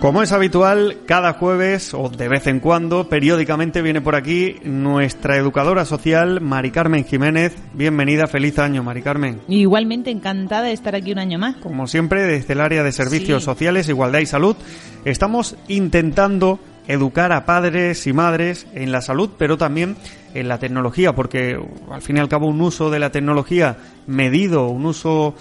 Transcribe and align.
Como 0.00 0.22
es 0.22 0.30
habitual, 0.30 0.98
cada 1.06 1.32
jueves 1.32 1.92
o 1.92 2.08
de 2.08 2.28
vez 2.28 2.46
en 2.46 2.60
cuando, 2.60 3.08
periódicamente 3.08 3.82
viene 3.82 4.00
por 4.00 4.14
aquí 4.14 4.54
nuestra 4.62 5.36
educadora 5.36 5.84
social, 5.84 6.40
Mari 6.40 6.70
Carmen 6.70 7.04
Jiménez. 7.04 7.56
Bienvenida, 7.74 8.28
feliz 8.28 8.60
año, 8.60 8.84
Mari 8.84 9.02
Carmen. 9.02 9.40
Igualmente 9.48 10.10
encantada 10.10 10.62
de 10.62 10.72
estar 10.72 10.94
aquí 10.94 11.10
un 11.10 11.18
año 11.18 11.40
más. 11.40 11.56
Como 11.56 11.88
siempre, 11.88 12.22
desde 12.22 12.52
el 12.52 12.60
área 12.60 12.84
de 12.84 12.92
servicios 12.92 13.42
sociales, 13.42 13.88
igualdad 13.88 14.20
y 14.20 14.26
salud, 14.26 14.54
estamos 15.04 15.56
intentando 15.66 16.60
educar 16.86 17.32
a 17.32 17.44
padres 17.44 18.06
y 18.06 18.12
madres 18.12 18.68
en 18.74 18.92
la 18.92 19.02
salud, 19.02 19.30
pero 19.36 19.58
también 19.58 19.96
en 20.32 20.46
la 20.46 20.58
tecnología, 20.58 21.12
porque 21.16 21.58
al 21.90 22.02
fin 22.02 22.18
y 22.18 22.20
al 22.20 22.28
cabo 22.28 22.46
un 22.46 22.60
uso 22.60 22.90
de 22.90 23.00
la 23.00 23.10
tecnología 23.10 23.78
medido, 24.06 24.68
un 24.68 24.86
uso 24.86 25.34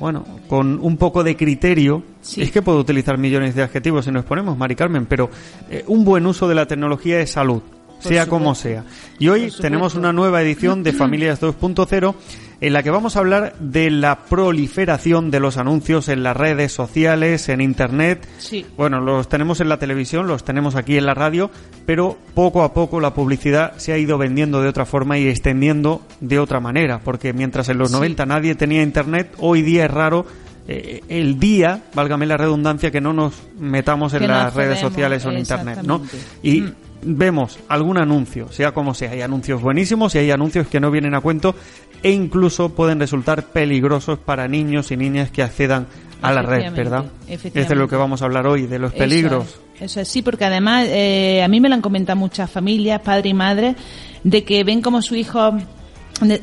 bueno, 0.00 0.24
con 0.48 0.80
un 0.80 0.96
poco 0.96 1.22
de 1.22 1.36
criterio, 1.36 2.02
es 2.36 2.50
que 2.50 2.62
puedo 2.62 2.78
utilizar 2.78 3.18
millones 3.18 3.54
de 3.54 3.62
adjetivos 3.62 4.06
si 4.06 4.10
nos 4.10 4.24
ponemos, 4.24 4.56
Mari 4.56 4.74
Carmen, 4.74 5.04
pero 5.04 5.30
eh, 5.70 5.84
un 5.86 6.04
buen 6.04 6.26
uso 6.26 6.48
de 6.48 6.54
la 6.54 6.66
tecnología 6.66 7.20
es 7.20 7.30
salud, 7.32 7.62
sea 8.00 8.26
como 8.26 8.54
sea. 8.54 8.84
Y 9.18 9.28
hoy 9.28 9.52
tenemos 9.60 9.94
una 9.94 10.12
nueva 10.12 10.42
edición 10.42 10.82
de 10.82 10.92
Familias 10.92 11.40
2.0 11.40 12.14
en 12.60 12.72
la 12.74 12.82
que 12.82 12.90
vamos 12.90 13.16
a 13.16 13.20
hablar 13.20 13.54
de 13.58 13.90
la 13.90 14.24
proliferación 14.24 15.30
de 15.30 15.40
los 15.40 15.56
anuncios 15.56 16.08
en 16.08 16.22
las 16.22 16.36
redes 16.36 16.72
sociales, 16.72 17.48
en 17.48 17.60
Internet. 17.60 18.26
Sí. 18.38 18.66
Bueno, 18.76 19.00
los 19.00 19.28
tenemos 19.28 19.60
en 19.60 19.68
la 19.68 19.78
televisión, 19.78 20.26
los 20.26 20.44
tenemos 20.44 20.74
aquí 20.76 20.98
en 20.98 21.06
la 21.06 21.14
radio, 21.14 21.50
pero 21.86 22.18
poco 22.34 22.62
a 22.62 22.74
poco 22.74 23.00
la 23.00 23.14
publicidad 23.14 23.76
se 23.78 23.92
ha 23.92 23.98
ido 23.98 24.18
vendiendo 24.18 24.60
de 24.60 24.68
otra 24.68 24.84
forma 24.84 25.18
y 25.18 25.26
extendiendo 25.26 26.02
de 26.20 26.38
otra 26.38 26.60
manera, 26.60 27.00
porque 27.00 27.32
mientras 27.32 27.68
en 27.70 27.78
los 27.78 27.92
90 27.92 28.26
nadie 28.26 28.54
tenía 28.54 28.82
Internet, 28.82 29.34
hoy 29.38 29.62
día 29.62 29.86
es 29.86 29.90
raro 29.90 30.26
eh, 30.68 31.02
el 31.08 31.40
día, 31.40 31.84
válgame 31.94 32.26
la 32.26 32.36
redundancia, 32.36 32.90
que 32.90 33.00
no 33.00 33.14
nos 33.14 33.34
metamos 33.58 34.12
en 34.12 34.28
las 34.28 34.54
redes 34.54 34.78
sociales 34.78 35.24
o 35.24 35.30
en 35.30 35.38
Internet, 35.38 35.78
¿no? 35.82 36.02
Y 36.42 36.60
mm 36.60 36.74
vemos 37.02 37.58
algún 37.68 37.98
anuncio, 37.98 38.50
sea 38.52 38.72
como 38.72 38.94
sea, 38.94 39.12
hay 39.12 39.22
anuncios 39.22 39.60
buenísimos 39.60 40.14
y 40.14 40.18
hay 40.18 40.30
anuncios 40.30 40.66
que 40.68 40.80
no 40.80 40.90
vienen 40.90 41.14
a 41.14 41.20
cuento 41.20 41.54
e 42.02 42.10
incluso 42.10 42.70
pueden 42.70 43.00
resultar 43.00 43.44
peligrosos 43.44 44.18
para 44.18 44.48
niños 44.48 44.90
y 44.90 44.96
niñas 44.96 45.30
que 45.30 45.42
accedan 45.42 45.86
a 46.22 46.32
la 46.32 46.42
red, 46.42 46.72
¿verdad? 46.72 47.06
Este 47.28 47.60
es 47.60 47.68
de 47.68 47.74
lo 47.74 47.88
que 47.88 47.96
vamos 47.96 48.22
a 48.22 48.26
hablar 48.26 48.46
hoy, 48.46 48.66
de 48.66 48.78
los 48.78 48.92
peligros. 48.92 49.60
Eso, 49.78 50.00
es, 50.00 50.08
sí, 50.08 50.20
porque 50.22 50.44
además 50.44 50.86
eh, 50.88 51.42
a 51.42 51.48
mí 51.48 51.60
me 51.60 51.68
lo 51.68 51.74
han 51.74 51.80
comentado 51.80 52.18
muchas 52.18 52.50
familias, 52.50 53.00
padre 53.00 53.30
y 53.30 53.34
madre, 53.34 53.76
de 54.22 54.44
que 54.44 54.62
ven 54.64 54.82
como 54.82 55.00
su 55.00 55.14
hijo 55.14 55.54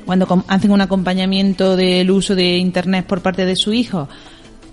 cuando 0.05 0.43
hacen 0.47 0.71
un 0.71 0.81
acompañamiento 0.81 1.75
del 1.75 2.09
uso 2.09 2.33
de 2.35 2.57
Internet 2.57 3.05
por 3.05 3.21
parte 3.21 3.45
de 3.45 3.55
su 3.55 3.73
hijo, 3.73 4.09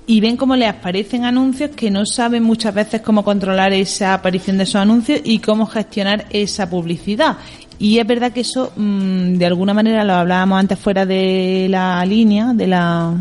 y 0.06 0.20
ven 0.20 0.36
cómo 0.36 0.55
les 0.56 0.69
aparecen 0.69 1.24
anuncios 1.24 1.70
que 1.70 1.91
no 1.91 2.04
saben 2.04 2.42
muchas 2.42 2.75
veces 2.75 3.00
cómo 3.00 3.25
controlar 3.25 3.72
esa 3.72 4.15
aparición 4.15 4.59
de 4.59 4.65
esos 4.65 4.76
anuncios 4.76 5.20
y 5.25 5.38
cómo 5.38 5.66
gestionar 5.66 6.26
esa 6.31 6.69
publicidad. 6.69 7.38
Y 7.78 7.98
es 7.98 8.06
verdad 8.06 8.32
que 8.32 8.41
eso, 8.41 8.72
mm, 8.76 9.34
de 9.34 9.47
alguna 9.47 9.75
manera, 9.75 10.04
lo 10.04 10.12
hablábamos 10.12 10.60
antes 10.60 10.78
fuera 10.78 11.06
de 11.06 11.66
la 11.70 12.04
línea, 12.04 12.53
de 12.53 12.66
la... 12.66 13.15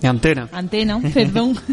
De 0.00 0.08
antena. 0.08 0.48
Antena, 0.52 1.00
perdón. 1.14 1.56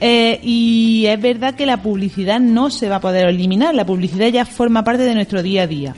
Eh, 0.00 0.38
y 0.44 1.06
es 1.06 1.20
verdad 1.20 1.56
que 1.56 1.66
la 1.66 1.82
publicidad 1.82 2.38
no 2.38 2.70
se 2.70 2.88
va 2.88 2.96
a 2.96 3.00
poder 3.00 3.26
eliminar, 3.26 3.74
la 3.74 3.84
publicidad 3.84 4.28
ya 4.28 4.46
forma 4.46 4.84
parte 4.84 5.02
de 5.02 5.12
nuestro 5.12 5.42
día 5.42 5.62
a 5.62 5.66
día 5.66 5.94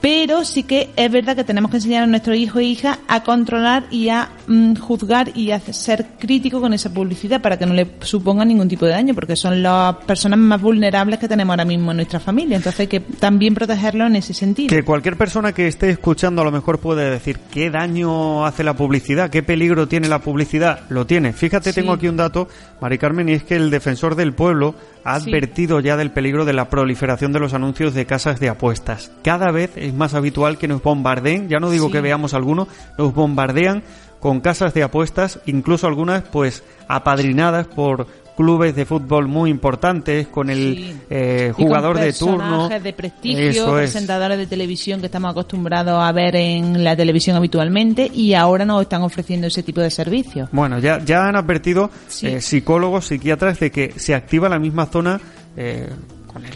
pero 0.00 0.44
sí 0.44 0.62
que 0.62 0.90
es 0.94 1.10
verdad 1.10 1.34
que 1.34 1.42
tenemos 1.42 1.70
que 1.70 1.78
enseñar 1.78 2.04
a 2.04 2.06
nuestros 2.06 2.36
hijos 2.36 2.62
e 2.62 2.64
hijas 2.64 2.98
a 3.08 3.24
controlar 3.24 3.86
y 3.90 4.08
a 4.08 4.28
mm, 4.46 4.76
juzgar 4.76 5.36
y 5.36 5.50
a 5.50 5.60
ser 5.60 6.06
crítico 6.18 6.60
con 6.60 6.72
esa 6.72 6.92
publicidad 6.92 7.40
para 7.40 7.58
que 7.58 7.66
no 7.66 7.74
le 7.74 7.86
suponga 8.00 8.44
ningún 8.44 8.68
tipo 8.68 8.86
de 8.86 8.92
daño, 8.92 9.14
porque 9.14 9.36
son 9.36 9.62
las 9.62 9.96
personas 9.96 10.38
más 10.38 10.60
vulnerables 10.60 11.18
que 11.18 11.28
tenemos 11.28 11.52
ahora 11.52 11.64
mismo 11.64 11.90
en 11.90 11.98
nuestra 11.98 12.20
familia. 12.20 12.56
Entonces 12.56 12.80
hay 12.80 12.86
que 12.86 13.00
también 13.00 13.54
protegerlo 13.54 14.06
en 14.06 14.16
ese 14.16 14.34
sentido. 14.34 14.68
Que 14.68 14.82
cualquier 14.82 15.16
persona 15.16 15.52
que 15.52 15.66
esté 15.66 15.90
escuchando 15.90 16.42
a 16.42 16.44
lo 16.44 16.50
mejor 16.50 16.78
puede 16.78 17.10
decir 17.10 17.38
qué 17.50 17.70
daño 17.70 18.46
hace 18.46 18.64
la 18.64 18.74
publicidad, 18.74 19.30
qué 19.30 19.42
peligro 19.42 19.88
tiene 19.88 20.08
la 20.08 20.20
publicidad. 20.20 20.80
Lo 20.88 21.06
tiene. 21.06 21.32
Fíjate, 21.32 21.72
tengo 21.72 21.92
aquí 21.92 22.08
un 22.08 22.16
dato, 22.16 22.48
Mari 22.80 22.98
Carmen, 22.98 23.28
y 23.28 23.32
es 23.32 23.44
que 23.44 23.56
el 23.56 23.70
defensor 23.70 24.14
del 24.14 24.32
pueblo 24.32 24.74
ha 25.04 25.14
advertido 25.14 25.78
ya 25.78 25.96
del 25.96 26.10
peligro 26.10 26.44
de 26.44 26.52
la 26.52 26.68
proliferación 26.68 27.32
de 27.32 27.38
los 27.38 27.54
anuncios 27.54 27.94
de 27.94 28.06
casas 28.06 28.40
de 28.40 28.48
apuestas. 28.48 29.12
Cada 29.22 29.52
vez 29.52 29.70
es 29.76 29.94
más 29.94 30.14
habitual 30.14 30.58
que 30.58 30.66
nos 30.66 30.82
bombardeen, 30.82 31.48
ya 31.48 31.60
no 31.60 31.70
digo 31.70 31.92
que 31.92 32.00
veamos 32.00 32.34
alguno, 32.34 32.66
nos 32.98 33.14
bombardean 33.14 33.84
con 34.26 34.40
casas 34.40 34.74
de 34.74 34.82
apuestas, 34.82 35.38
incluso 35.46 35.86
algunas 35.86 36.24
pues 36.24 36.64
apadrinadas 36.88 37.68
por 37.68 38.08
clubes 38.36 38.74
de 38.74 38.84
fútbol 38.84 39.28
muy 39.28 39.50
importantes, 39.50 40.26
con 40.26 40.50
el 40.50 40.96
eh, 41.08 41.52
jugador 41.54 41.96
de 41.96 42.12
turno. 42.12 42.68
de 42.68 42.92
prestigio, 42.92 43.72
presentadores 43.72 44.36
de 44.36 44.48
televisión 44.48 44.98
que 44.98 45.06
estamos 45.06 45.30
acostumbrados 45.30 46.02
a 46.02 46.10
ver 46.10 46.34
en 46.34 46.82
la 46.82 46.96
televisión 46.96 47.36
habitualmente 47.36 48.10
y 48.12 48.34
ahora 48.34 48.64
nos 48.64 48.82
están 48.82 49.02
ofreciendo 49.02 49.46
ese 49.46 49.62
tipo 49.62 49.80
de 49.80 49.92
servicios. 49.92 50.48
Bueno, 50.50 50.80
ya, 50.80 50.98
ya 51.04 51.28
han 51.28 51.36
advertido 51.36 51.88
eh, 52.22 52.40
psicólogos, 52.40 53.06
psiquiatras 53.06 53.60
de 53.60 53.70
que 53.70 53.92
se 53.94 54.16
activa 54.16 54.48
la 54.48 54.58
misma 54.58 54.86
zona 54.86 55.20
eh, 55.56 55.88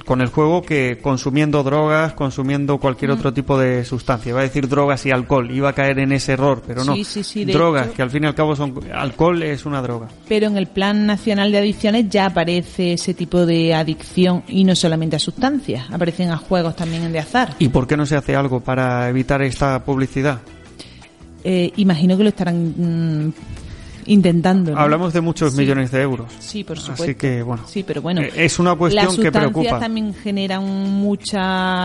con 0.05 0.21
el, 0.21 0.29
juego 0.29 0.63
que 0.63 0.99
consumiendo 1.01 1.63
drogas, 1.63 2.13
consumiendo 2.15 2.79
cualquier 2.79 3.11
mm. 3.11 3.15
otro 3.15 3.33
tipo 3.33 3.59
de 3.59 3.85
sustancia. 3.85 4.35
Va 4.35 4.41
a 4.41 4.45
decir 4.45 4.69
drogas 4.69 5.05
y 5.07 5.11
alcohol, 5.11 5.51
iba 5.51 5.71
a 5.71 5.73
caer 5.73 5.99
en 5.99 6.13
ese 6.13 6.33
error, 6.33 6.63
pero 6.67 6.85
no. 6.85 6.95
drogas, 7.47 7.89
que 7.91 8.03
al 8.03 8.11
fin 8.11 8.25
y 8.25 8.27
al 8.27 8.35
cabo 8.35 8.57
son. 8.57 8.79
Alcohol 8.93 9.43
es 9.43 9.67
una 9.67 9.83
droga. 9.83 10.09
Pero 10.29 10.47
en 10.47 10.57
el 10.57 10.67
Plan 10.67 11.07
Nacional 11.07 11.53
de 11.53 11.59
Adicciones 11.59 12.09
ya 12.09 12.27
aparece 12.27 12.95
ese 12.95 13.15
tipo 13.15 13.47
de 13.47 13.75
adicción 13.75 14.43
y 14.49 14.65
no 14.65 14.75
solamente 14.75 15.17
a 15.17 15.19
sustancias, 15.19 15.91
aparecen 15.91 16.31
a 16.31 16.37
juegos 16.37 16.77
también 16.77 17.11
de 17.13 17.19
azar. 17.19 17.55
¿Y 17.59 17.69
por 17.69 17.87
qué 17.87 17.97
no 17.97 18.07
se 18.07 18.17
hace 18.17 18.37
algo 18.37 18.61
para 18.61 19.09
evitar 19.09 19.43
esta 19.43 19.85
publicidad? 19.85 20.41
Eh, 21.43 21.73
imagino 21.77 22.17
que 22.17 22.23
lo 22.23 22.29
estarán 22.29 23.27
mm, 23.27 23.33
intentando. 24.07 24.77
Hablamos 24.77 25.13
de 25.13 25.21
muchos 25.21 25.55
millones 25.55 25.91
de 25.91 26.03
euros. 26.03 26.33
Sí, 26.39 26.65
por 26.65 26.79
supuesto. 26.79 27.05
Así 27.05 27.15
que, 27.15 27.43
bueno. 27.43 27.65
Sí, 27.67 27.83
pero 27.83 28.03
bueno. 28.03 28.21
Eh, 28.23 28.33
es 28.35 28.59
una 28.59 28.75
cuestión 28.75 29.17
que 29.17 29.33
preocupa. 29.33 29.79
También 29.79 30.15
generan 30.15 30.65
mucho 30.65 31.39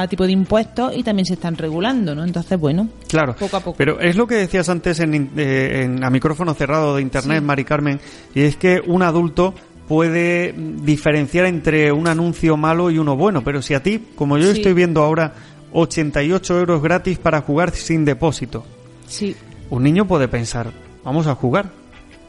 tipo 0.09 0.25
de 0.25 0.31
impuestos 0.31 0.95
y 0.95 1.03
también 1.03 1.25
se 1.25 1.33
están 1.33 1.55
regulando, 1.55 2.15
¿no? 2.15 2.23
Entonces, 2.23 2.59
bueno. 2.59 2.89
Claro. 3.07 3.35
Poco 3.35 3.57
a 3.57 3.59
poco. 3.59 3.77
Pero 3.77 3.99
es 3.99 4.15
lo 4.15 4.27
que 4.27 4.35
decías 4.35 4.69
antes 4.69 4.99
en, 4.99 5.31
eh, 5.37 5.83
en 5.83 6.03
a 6.03 6.09
micrófono 6.09 6.53
cerrado 6.53 6.95
de 6.95 7.01
Internet, 7.01 7.43
Mari 7.43 7.63
Carmen, 7.63 7.99
y 8.33 8.41
es 8.41 8.57
que 8.57 8.81
un 8.85 9.01
adulto 9.01 9.53
puede 9.87 10.53
diferenciar 10.53 11.45
entre 11.45 11.91
un 11.91 12.07
anuncio 12.07 12.57
malo 12.57 12.89
y 12.89 12.97
uno 12.97 13.15
bueno, 13.15 13.43
pero 13.43 13.61
si 13.61 13.73
a 13.73 13.83
ti, 13.83 14.03
como 14.15 14.37
yo 14.37 14.49
estoy 14.49 14.73
viendo 14.73 15.03
ahora, 15.03 15.33
88 15.73 16.59
euros 16.59 16.81
gratis 16.81 17.17
para 17.19 17.41
jugar 17.41 17.71
sin 17.71 18.05
depósito. 18.05 18.65
Sí. 19.07 19.35
Un 19.69 19.83
niño 19.83 20.07
puede 20.07 20.27
pensar, 20.27 20.71
vamos 21.03 21.27
a 21.27 21.35
jugar 21.35 21.69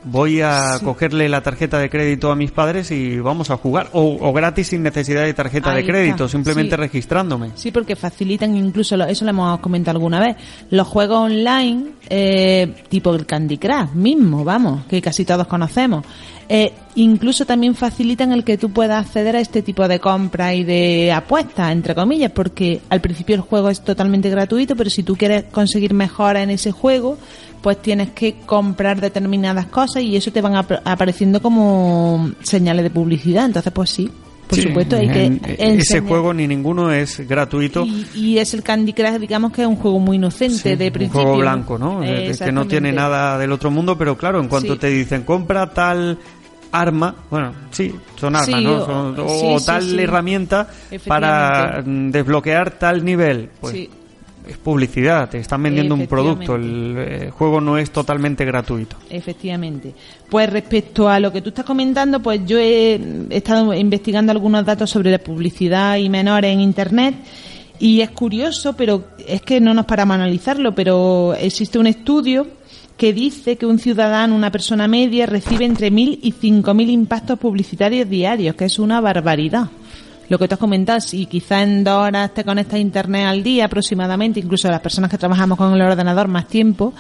voy 0.07 0.41
a 0.41 0.79
cogerle 0.83 1.29
la 1.29 1.43
tarjeta 1.43 1.79
de 1.79 1.91
crédito 1.91 2.31
a 2.31 2.37
mis 2.37 2.53
padres 2.53 2.91
y 2.91 3.19
vamos 3.19 3.51
a 3.51 3.57
jugar. 3.57 3.91
O, 3.93 4.33
gratis 4.33 4.69
sin 4.69 4.83
necesidad 4.83 5.25
de 5.25 5.35
tarjeta 5.35 5.75
de 5.75 5.85
crédito, 5.85 6.29
simplemente 6.29 6.77
registrándome. 6.77 7.51
Sí, 7.55 7.71
porque 7.71 7.97
facilitan 7.97 8.57
incluso, 8.57 8.97
eso 9.05 9.25
lo 9.25 9.31
hemos 9.31 9.61
comentado 9.61 9.97
alguna 9.97 10.21
vez, 10.21 10.37
los 10.71 10.87
juegos 10.87 11.19
online, 11.19 11.91
eh, 12.09 12.73
tipo 12.89 13.15
el 13.15 13.27
Candy 13.27 13.59
Crush 13.59 13.91
mismo, 13.95 14.45
vamos, 14.45 14.87
que 14.87 15.03
casi 15.03 15.25
todos 15.25 15.47
conocemos. 15.47 16.05
Eh, 16.49 16.73
incluso 16.95 17.45
también 17.45 17.75
facilitan 17.75 18.31
el 18.31 18.45
que 18.45 18.57
tú 18.57 18.71
puedas 18.71 19.05
acceder 19.05 19.35
a 19.35 19.41
este 19.41 19.63
tipo 19.63 19.89
de 19.89 19.99
compras 19.99 20.55
y 20.55 20.63
de 20.63 21.11
apuestas, 21.13 21.73
entre 21.73 21.95
comillas, 21.95 22.31
porque 22.31 22.81
al 22.89 23.01
principio 23.01 23.35
el 23.35 23.41
juego 23.41 23.69
es 23.69 23.81
totalmente 23.81 24.31
gratuito, 24.31 24.77
pero 24.77 24.89
si 24.89 25.03
tú 25.03 25.17
quieres 25.17 25.45
conseguir 25.51 25.93
mejora 25.93 26.43
en 26.43 26.51
ese 26.51 26.71
juego, 26.71 27.19
pues 27.67 27.83
tienes 27.83 28.11
que 28.11 28.37
comprar 28.47 29.01
determinadas 29.01 29.67
cosas 29.67 30.01
y 30.01 30.15
eso 30.15 30.31
te 30.31 30.41
van 30.41 30.55
apareciendo 30.55 31.43
como 31.43 32.31
señales 32.41 32.85
de 32.85 32.91
publicidad. 32.91 33.47
Entonces, 33.47 33.73
pues 33.73 33.91
sí. 33.91 34.09
por 34.47 34.61
supuesto. 34.61 34.95
Hay 34.95 35.09
que 35.09 35.41
ese 35.59 36.01
juego 36.01 36.33
ni 36.33 36.47
ninguno 36.47 36.93
es 36.93 37.27
gratuito. 37.27 37.85
Y, 38.15 38.39
es 38.39 38.55
el 38.55 38.63
Candy 38.63 38.93
Crush, 38.93 39.19
digamos 39.19 39.51
que 39.51 39.63
es 39.63 39.67
un 39.67 39.75
juego 39.75 39.99
muy 39.99 40.15
inocente 40.15 40.77
de 40.77 40.93
principio. 40.93 41.23
Un 41.23 41.27
juego 41.27 41.41
blanco, 41.41 41.77
¿no? 41.77 42.03
que 42.03 42.53
no 42.53 42.69
tiene 42.69 42.93
nada 42.93 43.37
del 43.37 43.51
otro 43.51 43.69
mundo, 43.73 43.99
pero 43.99 44.17
claro, 44.17 44.39
en 44.39 44.47
cuanto 44.47 44.79
te 44.79 44.87
dicen 44.87 45.25
compra 45.25 45.69
tal 45.69 46.17
arma, 46.71 47.17
bueno, 47.29 47.53
sí, 47.73 47.93
son 48.15 48.37
armas, 48.37 48.63
¿no? 48.63 49.15
o 49.27 49.61
tal 49.61 49.99
herramienta 49.99 50.69
para 51.05 51.83
desbloquear 51.85 52.79
tal 52.79 53.05
nivel. 53.05 53.51
Pues 53.61 53.89
es 54.47 54.57
publicidad, 54.59 55.29
te 55.29 55.39
están 55.39 55.63
vendiendo 55.63 55.95
un 55.95 56.07
producto, 56.07 56.55
el, 56.55 56.95
eh, 56.99 57.31
juego 57.31 57.61
no 57.61 57.79
es 57.79 57.91
totalmente 57.91 58.45
gratuito. 58.45 58.97
Efectivamente. 59.11 59.95
Pues 60.31 60.51
respecto 60.51 61.09
a 61.09 61.19
lo 61.21 61.33
que 61.33 61.43
tú 61.43 61.51
estás 61.51 61.65
comentando, 61.65 62.21
pues 62.21 62.41
yo 62.47 62.59
he 62.59 63.01
estado 63.31 63.75
investigando 63.75 64.33
algunos 64.33 64.65
datos 64.65 64.91
sobre 64.91 65.11
la 65.11 65.19
publicidad 65.19 65.97
y 65.97 66.09
menores 66.09 66.53
en 66.53 66.61
Internet 66.61 67.15
y 67.79 68.01
es 68.01 68.11
curioso, 68.11 68.75
pero 68.75 69.05
es 69.27 69.43
que 69.43 69.61
no 69.61 69.75
nos 69.75 69.87
paramos 69.87 70.15
a 70.15 70.23
analizarlo, 70.23 70.75
pero 70.75 71.35
existe 71.35 71.79
un 71.79 71.87
estudio 71.87 72.47
que 72.97 73.13
dice 73.13 73.57
que 73.57 73.67
un 73.67 73.79
ciudadano, 73.79 74.35
una 74.35 74.51
persona 74.51 74.89
media, 74.89 75.27
recibe 75.27 75.67
entre 75.67 75.93
1.000 75.93 76.19
y 76.23 76.33
5.000 76.33 76.89
impactos 76.89 77.39
publicitarios 77.39 78.09
diarios, 78.09 78.55
que 78.55 78.65
es 78.65 78.79
una 78.79 79.01
barbaridad 79.01 79.69
lo 80.29 80.39
que 80.39 80.49
tú 80.49 80.55
has 80.55 80.61
comentado, 80.61 81.01
si 81.01 81.27
quizá 81.27 81.63
en 81.63 81.85
dos 81.85 82.09
horas 82.09 82.35
te 82.35 82.45
conectas 82.45 82.75
a 82.75 82.79
internet 82.79 83.27
al 83.27 83.43
día 83.43 83.67
aproximadamente, 83.67 84.41
incluso 84.41 84.69
las 84.69 84.81
personas 84.81 85.11
que 85.11 85.19
trabajamos 85.19 85.59
con 85.59 85.73
el 85.73 85.83
ordenador 85.83 86.29
más 86.29 86.49
tiempo, 86.49 86.95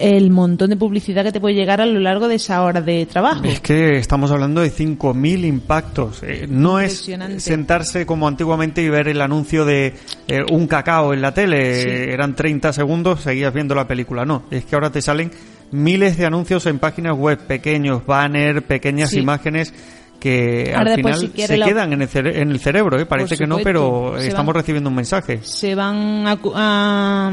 el 0.00 0.30
montón 0.30 0.70
de 0.70 0.76
publicidad 0.76 1.22
que 1.22 1.30
te 1.30 1.40
puede 1.40 1.54
llegar 1.54 1.80
a 1.80 1.86
lo 1.86 2.00
largo 2.00 2.26
de 2.26 2.36
esa 2.36 2.62
hora 2.62 2.80
de 2.80 3.04
trabajo. 3.04 3.44
Es 3.44 3.60
que 3.60 3.98
estamos 3.98 4.30
hablando 4.30 4.62
de 4.62 4.72
5.000 4.72 5.44
impactos. 5.44 6.22
Eh, 6.22 6.46
no 6.48 6.80
es 6.80 7.06
sentarse 7.36 8.06
como 8.06 8.26
antiguamente 8.26 8.82
y 8.82 8.88
ver 8.88 9.08
el 9.08 9.20
anuncio 9.20 9.66
de 9.66 9.94
eh, 10.26 10.40
un 10.50 10.66
cacao 10.66 11.12
en 11.12 11.20
la 11.20 11.34
tele. 11.34 12.12
Eran 12.12 12.34
30 12.34 12.72
segundos, 12.72 13.20
seguías 13.20 13.52
viendo 13.52 13.74
la 13.74 13.86
película. 13.86 14.24
No, 14.24 14.44
es 14.50 14.64
que 14.64 14.74
ahora 14.74 14.90
te 14.90 15.02
salen 15.02 15.30
miles 15.70 16.16
de 16.16 16.26
anuncios 16.26 16.64
en 16.66 16.78
páginas 16.78 17.16
web, 17.16 17.38
pequeños 17.38 18.04
banners, 18.06 18.62
pequeñas 18.62 19.12
imágenes 19.12 19.72
que 20.20 20.72
al 20.74 20.94
final 20.94 21.32
se 21.34 21.58
quedan 21.58 21.92
en 21.94 22.02
el, 22.02 22.26
en 22.26 22.50
el 22.50 22.60
cerebro, 22.60 23.00
¿eh? 23.00 23.06
parece 23.06 23.36
que 23.36 23.46
no, 23.46 23.58
pero 23.58 24.16
estamos 24.18 24.54
recibiendo 24.54 24.90
un 24.90 24.96
mensaje. 24.96 25.40
Se 25.42 25.74
van 25.74 26.26
a, 26.26 27.32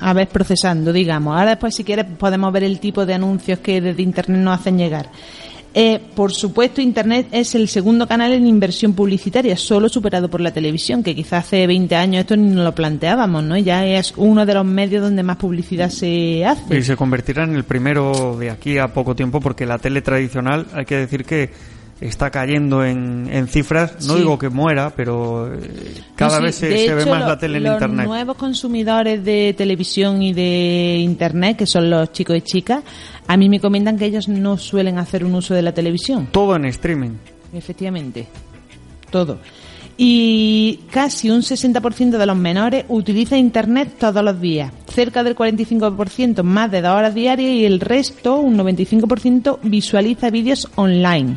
a, 0.00 0.12
ver 0.14 0.28
procesando, 0.28 0.92
digamos. 0.92 1.36
Ahora 1.36 1.50
después 1.50 1.74
si 1.74 1.84
quieres 1.84 2.06
podemos 2.18 2.50
ver 2.52 2.64
el 2.64 2.80
tipo 2.80 3.04
de 3.04 3.14
anuncios 3.14 3.58
que 3.58 3.80
desde 3.80 4.00
Internet 4.02 4.40
nos 4.40 4.60
hacen 4.60 4.78
llegar. 4.78 5.10
Eh, 5.74 6.00
por 6.14 6.32
supuesto, 6.32 6.80
Internet 6.80 7.28
es 7.30 7.54
el 7.54 7.68
segundo 7.68 8.06
canal 8.08 8.32
en 8.32 8.46
inversión 8.46 8.94
publicitaria, 8.94 9.56
solo 9.56 9.88
superado 9.88 10.30
por 10.30 10.40
la 10.40 10.50
televisión, 10.50 11.02
que 11.02 11.14
quizás 11.14 11.44
hace 11.44 11.66
20 11.66 11.94
años 11.94 12.20
esto 12.20 12.36
ni 12.36 12.48
nos 12.48 12.64
lo 12.64 12.74
planteábamos, 12.74 13.44
¿no? 13.44 13.56
Ya 13.58 13.86
es 13.86 14.14
uno 14.16 14.46
de 14.46 14.54
los 14.54 14.64
medios 14.64 15.02
donde 15.02 15.22
más 15.22 15.36
publicidad 15.36 15.90
se 15.90 16.44
hace. 16.44 16.78
Y 16.78 16.82
se 16.82 16.96
convertirá 16.96 17.44
en 17.44 17.54
el 17.54 17.64
primero 17.64 18.36
de 18.38 18.50
aquí 18.50 18.78
a 18.78 18.88
poco 18.88 19.14
tiempo, 19.14 19.40
porque 19.40 19.66
la 19.66 19.78
tele 19.78 20.00
tradicional, 20.00 20.66
hay 20.72 20.86
que 20.86 20.96
decir 20.96 21.24
que 21.24 21.50
está 22.00 22.30
cayendo 22.30 22.84
en, 22.84 23.28
en 23.32 23.48
cifras. 23.48 24.06
No 24.06 24.16
digo 24.16 24.38
que 24.38 24.48
muera, 24.48 24.92
pero 24.94 25.52
eh, 25.52 25.60
cada 26.14 26.40
vez 26.40 26.56
se, 26.56 26.94
ve 26.94 27.06
más 27.06 27.26
la 27.26 27.38
tele 27.38 27.58
en 27.58 27.66
Internet. 27.66 27.98
Los 27.98 28.06
nuevos 28.06 28.36
consumidores 28.36 29.24
de 29.24 29.54
televisión 29.56 30.22
y 30.22 30.32
de 30.32 30.98
Internet, 31.00 31.56
que 31.58 31.66
son 31.66 31.90
los 31.90 32.12
chicos 32.12 32.36
y 32.36 32.42
chicas, 32.42 32.82
a 33.26 33.36
mí 33.36 33.48
me 33.48 33.60
comentan 33.60 33.98
que 33.98 34.04
ellos 34.04 34.28
no 34.28 34.56
suelen 34.56 34.98
hacer 34.98 35.24
un 35.24 35.34
uso 35.34 35.54
de 35.54 35.62
la 35.62 35.72
televisión. 35.72 36.28
Todo 36.30 36.56
en 36.56 36.66
streaming. 36.66 37.12
Efectivamente, 37.52 38.26
todo. 39.10 39.38
Y 40.00 40.80
casi 40.92 41.28
un 41.28 41.40
60% 41.40 42.18
de 42.18 42.26
los 42.26 42.36
menores 42.36 42.84
utiliza 42.88 43.36
Internet 43.36 43.96
todos 43.98 44.22
los 44.22 44.40
días, 44.40 44.72
cerca 44.86 45.24
del 45.24 45.34
45% 45.34 46.44
más 46.44 46.70
de 46.70 46.82
dos 46.82 46.92
horas 46.92 47.16
diarias 47.16 47.50
y 47.50 47.64
el 47.64 47.80
resto, 47.80 48.36
un 48.36 48.56
95%, 48.56 49.58
visualiza 49.64 50.30
vídeos 50.30 50.68
online. 50.76 51.36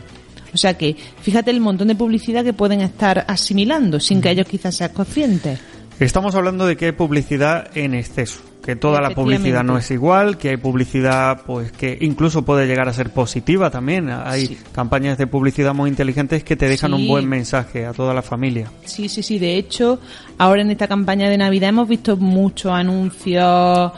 O 0.54 0.58
sea 0.58 0.78
que 0.78 0.96
fíjate 1.22 1.52
el 1.52 1.62
montón 1.62 1.88
de 1.88 1.96
publicidad 1.96 2.44
que 2.44 2.54
pueden 2.54 2.82
estar 2.82 3.26
asimilando 3.28 4.00
sin 4.00 4.22
que 4.22 4.30
ellos 4.30 4.48
quizás 4.48 4.76
sean 4.76 4.92
conscientes. 4.94 5.60
Estamos 6.00 6.36
hablando 6.36 6.66
de 6.66 6.78
que 6.78 6.86
hay 6.88 6.92
publicidad 6.92 7.70
en 7.76 7.94
exceso 7.94 8.51
que 8.64 8.76
toda 8.76 9.02
la 9.02 9.12
publicidad 9.12 9.64
no 9.64 9.78
es 9.78 9.90
igual, 9.92 10.38
que 10.38 10.50
hay 10.50 10.58
publicidad 10.58 11.42
pues 11.46 11.72
que 11.72 11.98
incluso 12.02 12.44
puede 12.44 12.68
llegar 12.68 12.88
a 12.88 12.94
ser 12.94 13.10
positiva 13.10 13.72
también. 13.72 14.10
Hay 14.10 14.58
campañas 14.72 15.18
de 15.18 15.28
publicidad 15.28 15.74
muy 15.74 15.90
inteligentes 15.90 16.44
que 16.44 16.56
te 16.56 16.68
dejan 16.68 16.94
un 16.94 17.08
buen 17.08 17.28
mensaje 17.28 17.86
a 17.86 17.94
toda 17.94 18.14
la 18.14 18.22
familia. 18.22 18.72
Sí, 18.86 19.10
sí, 19.10 19.24
sí. 19.24 19.40
De 19.40 19.58
hecho, 19.58 20.00
ahora 20.38 20.62
en 20.62 20.72
esta 20.72 20.88
campaña 20.88 21.30
de 21.30 21.38
Navidad 21.38 21.70
hemos 21.70 21.88
visto 21.88 22.18
muchos 22.18 22.72
anuncios 22.72 23.92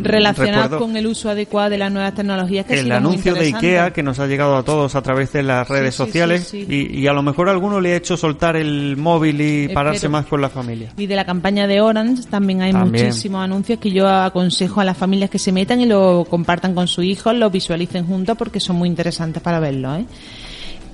relacionados 0.00 0.80
con 0.80 0.96
el 0.96 1.06
uso 1.06 1.30
adecuado 1.30 1.70
de 1.70 1.78
las 1.78 1.92
nuevas 1.92 2.14
tecnologías. 2.14 2.66
Que 2.66 2.80
el 2.80 2.90
anuncio 2.90 3.34
de 3.34 3.46
IKEA 3.46 3.92
que 3.92 4.02
nos 4.02 4.18
ha 4.18 4.26
llegado 4.26 4.56
a 4.56 4.64
todos 4.64 4.96
a 4.96 5.02
través 5.02 5.32
de 5.32 5.42
las 5.44 5.68
redes 5.68 5.94
sociales 5.94 6.52
y, 6.52 7.06
a 7.06 7.12
lo 7.12 7.22
mejor 7.22 7.48
a 7.48 7.52
alguno 7.52 7.80
le 7.80 7.92
ha 7.92 7.96
hecho 7.96 8.16
soltar 8.16 8.56
el 8.56 8.96
móvil 8.96 9.40
y 9.40 9.68
pararse 9.68 10.08
más 10.08 10.26
con 10.26 10.40
la 10.40 10.48
familia. 10.48 10.92
Y 10.96 11.06
de 11.06 11.16
la 11.16 11.24
campaña 11.24 11.66
de 11.66 11.80
Orange 11.80 12.24
también 12.28 12.62
hay 12.62 12.72
muchísimos 12.72 13.42
anuncios 13.42 13.78
que 13.78 13.90
yo 13.90 14.07
aconsejo 14.08 14.80
a 14.80 14.84
las 14.84 14.96
familias 14.96 15.30
que 15.30 15.38
se 15.38 15.52
metan 15.52 15.80
y 15.80 15.86
lo 15.86 16.26
compartan 16.28 16.74
con 16.74 16.88
sus 16.88 17.04
hijos, 17.04 17.34
lo 17.34 17.50
visualicen 17.50 18.06
juntos 18.06 18.36
porque 18.36 18.60
son 18.60 18.76
muy 18.76 18.88
interesantes 18.88 19.42
para 19.42 19.60
verlo. 19.60 19.94
¿eh? 19.96 20.06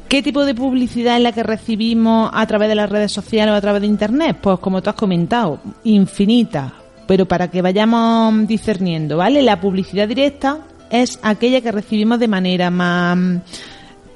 ¿Qué 0.09 0.23
tipo 0.23 0.45
de 0.45 0.55
publicidad 0.55 1.17
es 1.17 1.23
la 1.23 1.33
que 1.33 1.43
recibimos 1.43 2.31
a 2.33 2.47
través 2.47 2.69
de 2.69 2.75
las 2.75 2.91
redes 2.91 3.11
sociales 3.11 3.53
o 3.53 3.57
a 3.57 3.61
través 3.61 3.81
de 3.81 3.89
Internet? 3.89 4.39
Pues 4.41 4.59
como 4.59 4.83
tú 4.83 4.91
has 4.91 4.97
comentado, 4.97 5.59
infinita. 5.85 6.75
Pero 7.07 7.27
para 7.27 7.49
que 7.49 7.63
vayamos 7.63 8.47
discerniendo, 8.47 9.17
¿vale? 9.17 9.43
La 9.43 9.61
publicidad 9.61 10.09
directa 10.09 10.61
es 10.91 11.19
aquella 11.23 11.61
que 11.61 11.73
recibimos 11.73 12.19
de 12.19 12.29
manera 12.29 12.71
más 12.71 13.19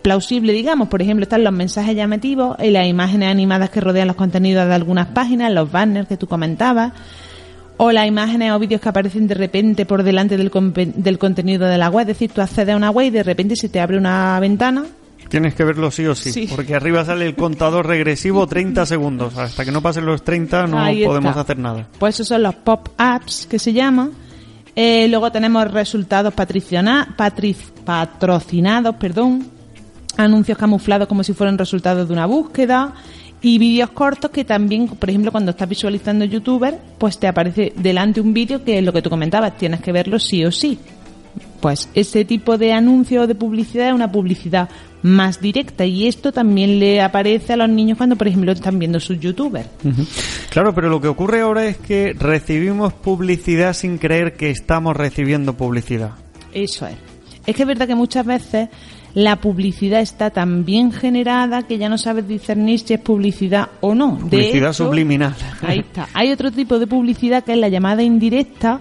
plausible, 0.03 0.53
digamos. 0.53 0.89
Por 0.89 1.03
ejemplo, 1.03 1.25
están 1.25 1.45
los 1.45 1.53
mensajes 1.53 1.97
llamativos 1.97 2.57
y 2.63 2.71
las 2.71 2.87
imágenes 2.87 3.31
animadas 3.31 3.71
que 3.71 3.81
rodean 3.81 4.09
los 4.09 4.17
contenidos 4.17 4.69
de 4.69 4.75
algunas 4.75 5.09
páginas, 5.09 5.53
los 5.53 5.71
banners 5.71 6.09
que 6.09 6.17
tú 6.17 6.27
comentabas 6.27 6.93
o 7.79 7.91
las 7.91 8.07
imágenes 8.07 8.53
o 8.53 8.59
vídeos 8.59 8.81
que 8.81 8.89
aparecen 8.91 9.27
de 9.27 9.35
repente 9.35 9.87
por 9.87 10.03
delante 10.03 10.37
del, 10.37 10.51
del 10.97 11.19
contenido 11.19 11.67
de 11.67 11.79
la 11.79 11.89
web. 11.89 12.03
Es 12.03 12.19
decir, 12.19 12.31
tú 12.31 12.43
accedes 12.43 12.75
a 12.75 12.77
una 12.77 12.91
web 12.91 13.07
y 13.07 13.11
de 13.11 13.23
repente 13.23 13.57
se 13.57 13.69
te 13.69 13.81
abre 13.81 13.97
una 13.97 14.39
ventana 14.41 14.85
Tienes 15.29 15.55
que 15.55 15.65
verlo 15.65 15.91
sí 15.91 16.07
o 16.07 16.15
sí, 16.15 16.47
porque 16.49 16.75
arriba 16.75 17.05
sale 17.05 17.27
el 17.27 17.35
contador 17.35 17.87
regresivo 17.87 18.47
30 18.47 18.87
segundos. 18.87 19.37
Hasta 19.37 19.65
que 19.65 19.71
no 19.71 19.83
pasen 19.83 20.07
los 20.07 20.23
30 20.23 20.67
no 20.67 20.79
podemos 21.05 21.37
hacer 21.37 21.59
nada. 21.59 21.87
Pues 21.99 22.15
esos 22.15 22.29
son 22.29 22.43
los 22.43 22.55
pop-ups 22.55 23.47
que 23.47 23.59
se 23.59 23.75
llaman. 23.75 24.13
Eh, 24.75 25.07
luego 25.09 25.31
tenemos 25.31 25.71
resultados 25.71 26.33
patrocinados, 26.33 27.15
perdón, 28.99 29.47
anuncios 30.17 30.57
camuflados 30.57 31.09
como 31.09 31.23
si 31.23 31.35
fueran 31.35 31.59
resultados 31.59 32.09
de 32.09 32.15
una 32.15 32.27
búsqueda, 32.27 32.95
y 33.41 33.59
vídeos 33.59 33.91
cortos 33.91 34.31
que 34.31 34.45
también, 34.45 34.89
por 34.89 35.09
ejemplo, 35.09 35.31
cuando 35.31 35.53
estás 35.53 35.69
visualizando 35.69 36.25
youtuber, 36.25 36.79
pues 36.99 37.19
te 37.19 37.29
aparece 37.29 37.73
delante 37.77 38.21
un 38.21 38.33
vídeo 38.33 38.65
que 38.65 38.79
es 38.79 38.85
lo 38.85 38.93
que 38.93 39.03
tú 39.03 39.11
comentabas, 39.11 39.57
tienes 39.57 39.81
que 39.81 39.93
verlo 39.93 40.19
sí 40.19 40.45
o 40.45 40.51
sí. 40.51 40.79
Pues 41.61 41.89
ese 41.95 42.25
tipo 42.25 42.59
de 42.59 42.73
anuncio 42.73 43.23
o 43.23 43.27
de 43.27 43.35
publicidad 43.35 43.89
es 43.89 43.95
una 43.95 44.11
publicidad 44.11 44.69
más 45.03 45.41
directa 45.41 45.85
y 45.85 46.09
esto 46.09 46.33
también 46.33 46.79
le 46.81 47.01
aparece 47.01 47.53
a 47.53 47.57
los 47.57 47.69
niños 47.69 47.99
cuando, 47.99 48.17
por 48.17 48.27
ejemplo, 48.27 48.53
están 48.53 48.79
viendo 48.79 48.99
sus 48.99 49.21
youtubers. 49.21 49.69
Claro, 50.51 50.75
pero 50.75 50.89
lo 50.89 51.01
que 51.01 51.09
ocurre 51.09 51.41
ahora 51.41 51.67
es 51.67 51.77
que 51.77 52.15
recibimos 52.19 52.93
publicidad 52.93 53.73
sin 53.73 53.99
creer 53.99 54.35
que 54.35 54.51
estamos 54.51 54.97
recibiendo 54.97 55.57
publicidad. 55.57 56.13
Eso 56.53 56.87
es. 56.87 56.97
Es 57.47 57.57
que 57.57 57.63
es 57.63 57.69
verdad 57.69 57.87
que 57.87 57.95
muchas 57.95 58.27
veces 58.27 58.69
la 59.19 59.35
publicidad 59.35 60.01
está 60.01 60.31
tan 60.31 60.65
bien 60.65 60.93
generada 60.93 61.65
que 61.65 61.77
ya 61.77 61.89
no 61.89 61.99
sabes 61.99 62.29
discernir 62.29 62.79
si 62.79 62.95
es 62.95 63.01
publicidad 63.01 63.69
o 63.81 63.93
no. 63.93 64.17
Publicidad 64.17 64.73
subliminal. 64.73 65.35
Ahí 65.61 65.81
está. 65.81 66.09
Hay 66.15 66.31
otro 66.31 66.53
tipo 66.53 66.79
de 66.79 66.87
publicidad 66.87 67.43
que 67.43 67.51
es 67.51 67.59
la 67.59 67.69
llamada 67.69 68.05
indirecta, 68.05 68.81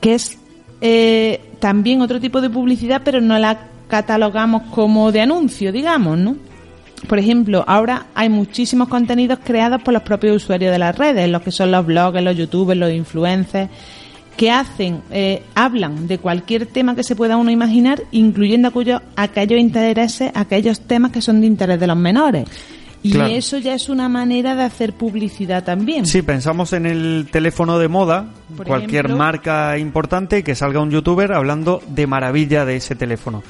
que 0.00 0.14
es 0.14 0.38
eh, 0.80 1.40
también 1.58 2.02
otro 2.02 2.20
tipo 2.20 2.40
de 2.40 2.50
publicidad, 2.50 3.02
pero 3.04 3.20
no 3.20 3.36
la 3.36 3.66
catalogamos 3.88 4.62
como 4.70 5.10
de 5.10 5.22
anuncio, 5.22 5.72
digamos, 5.72 6.16
¿no? 6.16 6.36
Por 7.08 7.18
ejemplo, 7.18 7.64
ahora 7.66 8.06
hay 8.14 8.28
muchísimos 8.28 8.86
contenidos 8.86 9.40
creados 9.42 9.82
por 9.82 9.92
los 9.92 10.04
propios 10.04 10.36
usuarios 10.36 10.70
de 10.70 10.78
las 10.78 10.96
redes, 10.96 11.28
los 11.28 11.42
que 11.42 11.50
son 11.50 11.72
los 11.72 11.84
blogs, 11.84 12.22
los 12.22 12.36
youtubers, 12.36 12.78
los 12.78 12.92
influencers, 12.92 13.68
que 14.36 14.50
hacen, 14.50 15.02
eh, 15.10 15.42
hablan 15.54 16.06
de 16.06 16.18
cualquier 16.18 16.66
tema 16.66 16.94
que 16.94 17.02
se 17.02 17.16
pueda 17.16 17.36
uno 17.36 17.50
imaginar, 17.50 18.02
incluyendo 18.12 18.68
aquellos, 18.68 19.02
aquellos 19.16 19.60
intereses, 19.60 20.30
aquellos 20.34 20.80
temas 20.80 21.12
que 21.12 21.20
son 21.20 21.40
de 21.40 21.46
interés 21.46 21.78
de 21.78 21.86
los 21.86 21.96
menores. 21.96 22.48
Y 23.04 23.18
eso 23.18 23.58
ya 23.58 23.74
es 23.74 23.90
una 23.90 24.08
manera 24.08 24.54
de 24.54 24.62
hacer 24.62 24.94
publicidad 24.94 25.62
también. 25.62 26.06
Sí, 26.06 26.22
pensamos 26.22 26.72
en 26.72 26.86
el 26.86 27.28
teléfono 27.30 27.78
de 27.78 27.86
moda, 27.86 28.32
cualquier 28.66 29.10
marca 29.10 29.76
importante, 29.76 30.42
que 30.42 30.54
salga 30.54 30.80
un 30.80 30.90
youtuber 30.90 31.34
hablando 31.34 31.82
de 31.86 32.06
maravilla 32.06 32.64
de 32.64 32.76
ese 32.76 32.94
teléfono. 32.94 33.42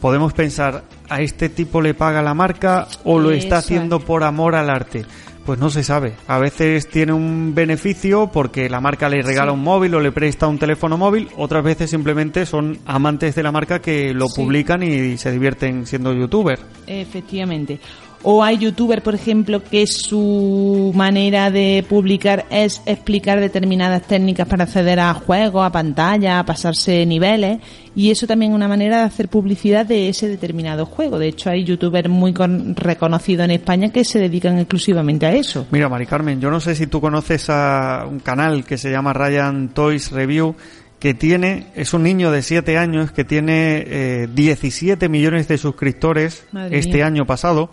podemos 0.00 0.34
pensar, 0.34 0.84
¿a 1.08 1.20
este 1.20 1.48
tipo 1.48 1.80
le 1.82 1.94
paga 1.94 2.22
la 2.22 2.32
marca 2.32 2.86
o 3.02 3.18
lo 3.18 3.32
está 3.32 3.58
haciendo 3.58 3.98
por 3.98 4.22
amor 4.22 4.54
al 4.54 4.70
arte? 4.70 5.04
Pues 5.46 5.60
no 5.60 5.70
se 5.70 5.84
sabe. 5.84 6.14
A 6.26 6.40
veces 6.40 6.88
tiene 6.88 7.12
un 7.12 7.54
beneficio 7.54 8.26
porque 8.32 8.68
la 8.68 8.80
marca 8.80 9.08
le 9.08 9.22
regala 9.22 9.52
un 9.52 9.62
móvil 9.62 9.94
o 9.94 10.00
le 10.00 10.10
presta 10.10 10.48
un 10.48 10.58
teléfono 10.58 10.98
móvil. 10.98 11.28
Otras 11.36 11.62
veces 11.62 11.88
simplemente 11.88 12.44
son 12.46 12.80
amantes 12.84 13.36
de 13.36 13.44
la 13.44 13.52
marca 13.52 13.80
que 13.80 14.12
lo 14.12 14.26
publican 14.26 14.82
y 14.82 15.16
se 15.16 15.30
divierten 15.30 15.86
siendo 15.86 16.12
youtuber. 16.12 16.58
Efectivamente. 16.88 17.78
O 18.22 18.42
hay 18.42 18.58
youtubers, 18.58 19.02
por 19.02 19.14
ejemplo, 19.14 19.62
que 19.62 19.86
su 19.86 20.92
manera 20.94 21.50
de 21.50 21.84
publicar 21.88 22.46
es 22.50 22.82
explicar 22.86 23.40
determinadas 23.40 24.02
técnicas 24.02 24.48
para 24.48 24.64
acceder 24.64 24.98
a 25.00 25.14
juegos, 25.14 25.64
a 25.64 25.70
pantalla, 25.70 26.40
a 26.40 26.44
pasarse 26.44 27.06
niveles. 27.06 27.58
Y 27.94 28.10
eso 28.10 28.26
también 28.26 28.52
es 28.52 28.56
una 28.56 28.68
manera 28.68 28.98
de 28.98 29.02
hacer 29.04 29.28
publicidad 29.28 29.86
de 29.86 30.08
ese 30.08 30.28
determinado 30.28 30.86
juego. 30.86 31.18
De 31.18 31.28
hecho, 31.28 31.50
hay 31.50 31.64
youtubers 31.64 32.08
muy 32.08 32.34
reconocidos 32.74 33.44
en 33.44 33.52
España 33.52 33.90
que 33.90 34.04
se 34.04 34.18
dedican 34.18 34.58
exclusivamente 34.58 35.26
a 35.26 35.32
eso. 35.32 35.66
Mira, 35.70 35.88
Mari 35.88 36.06
Carmen, 36.06 36.40
yo 36.40 36.50
no 36.50 36.60
sé 36.60 36.74
si 36.74 36.86
tú 36.86 37.00
conoces 37.00 37.48
a 37.48 38.06
un 38.10 38.20
canal 38.20 38.64
que 38.64 38.76
se 38.76 38.90
llama 38.90 39.12
Ryan 39.12 39.70
Toys 39.70 40.10
Review 40.10 40.56
que 40.98 41.14
tiene, 41.14 41.66
es 41.74 41.92
un 41.94 42.02
niño 42.02 42.30
de 42.30 42.42
7 42.42 42.78
años 42.78 43.12
que 43.12 43.24
tiene 43.24 43.84
eh, 43.86 44.28
17 44.34 45.08
millones 45.08 45.46
de 45.46 45.58
suscriptores 45.58 46.44
este 46.70 47.02
año 47.02 47.26
pasado 47.26 47.70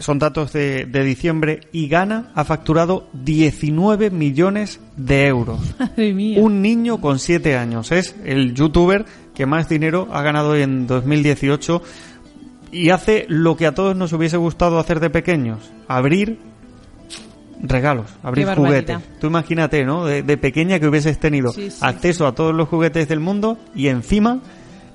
son 0.00 0.18
datos 0.18 0.52
de, 0.52 0.86
diciembre, 0.86 1.60
y 1.72 1.88
Ghana 1.88 2.30
ha 2.34 2.44
facturado 2.44 3.08
19 3.12 4.10
millones 4.10 4.80
de 4.96 5.26
euros. 5.26 5.60
Un 6.36 6.62
niño 6.62 7.00
con 7.00 7.18
7 7.18 7.56
años. 7.56 7.92
Es 7.92 8.14
el 8.24 8.54
youtuber 8.54 9.04
que 9.34 9.46
más 9.46 9.68
dinero 9.68 10.08
ha 10.12 10.22
ganado 10.22 10.56
en 10.56 10.86
2018 10.86 11.82
y 12.72 12.90
hace 12.90 13.26
lo 13.28 13.56
que 13.56 13.66
a 13.66 13.74
todos 13.74 13.96
nos 13.96 14.12
hubiese 14.12 14.36
gustado 14.36 14.78
hacer 14.78 15.00
de 15.00 15.10
pequeños, 15.10 15.70
abrir 15.86 16.38
regalos, 17.60 18.06
abrir 18.22 18.46
juguetes. 18.48 18.98
Tú 19.20 19.28
imagínate, 19.28 19.84
¿no? 19.84 20.06
De, 20.06 20.36
pequeña 20.36 20.80
que 20.80 20.88
hubieses 20.88 21.18
tenido 21.18 21.52
acceso 21.80 22.26
a 22.26 22.34
todos 22.34 22.54
los 22.54 22.68
juguetes 22.68 23.08
del 23.08 23.20
mundo 23.20 23.58
y 23.74 23.88
encima 23.88 24.40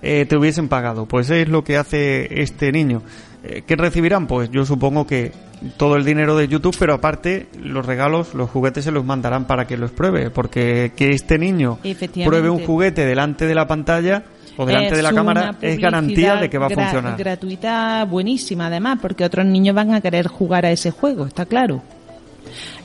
eh, 0.02 0.26
te 0.26 0.38
hubiesen 0.38 0.68
pagado. 0.68 1.06
Pues 1.06 1.30
es 1.30 1.48
lo 1.48 1.64
que 1.64 1.78
hace 1.78 2.42
este 2.42 2.72
niño. 2.72 3.02
Eh, 3.44 3.64
¿Qué 3.66 3.76
recibirán? 3.76 4.28
Pues 4.28 4.50
yo 4.52 4.66
supongo 4.66 5.08
que 5.08 5.32
todo 5.78 5.96
el 5.96 6.06
dinero 6.06 6.36
de 6.38 6.48
YouTube, 6.48 6.76
pero 6.78 6.94
aparte 6.94 7.48
los 7.62 7.86
regalos, 7.86 8.34
los 8.34 8.50
juguetes 8.50 8.84
se 8.84 8.92
los 8.92 9.06
mandarán 9.06 9.46
para 9.46 9.66
que 9.66 9.78
los 9.78 9.92
pruebe, 9.92 10.30
porque 10.30 10.92
que 10.96 11.12
este 11.12 11.38
niño 11.38 11.80
pruebe 12.26 12.50
un 12.50 12.66
juguete 12.66 13.06
delante 13.06 13.46
de 13.46 13.56
la 13.56 13.68
pantalla 13.68 14.24
o 14.58 14.66
delante 14.66 14.96
de 14.96 15.02
la 15.02 15.14
cámara 15.14 15.56
es 15.62 15.78
garantía 15.80 16.36
de 16.36 16.50
que 16.50 16.58
va 16.58 16.68
a 16.68 16.70
funcionar. 16.70 17.18
Gratuita 17.18 18.06
buenísima 18.06 18.68
además, 18.68 19.00
porque 19.02 19.24
otros 19.24 19.46
niños 19.46 19.76
van 19.76 19.94
a 19.94 20.02
querer 20.02 20.28
jugar 20.28 20.66
a 20.66 20.72
ese 20.72 20.92
juego, 20.92 21.26
está 21.26 21.46
claro. 21.46 21.82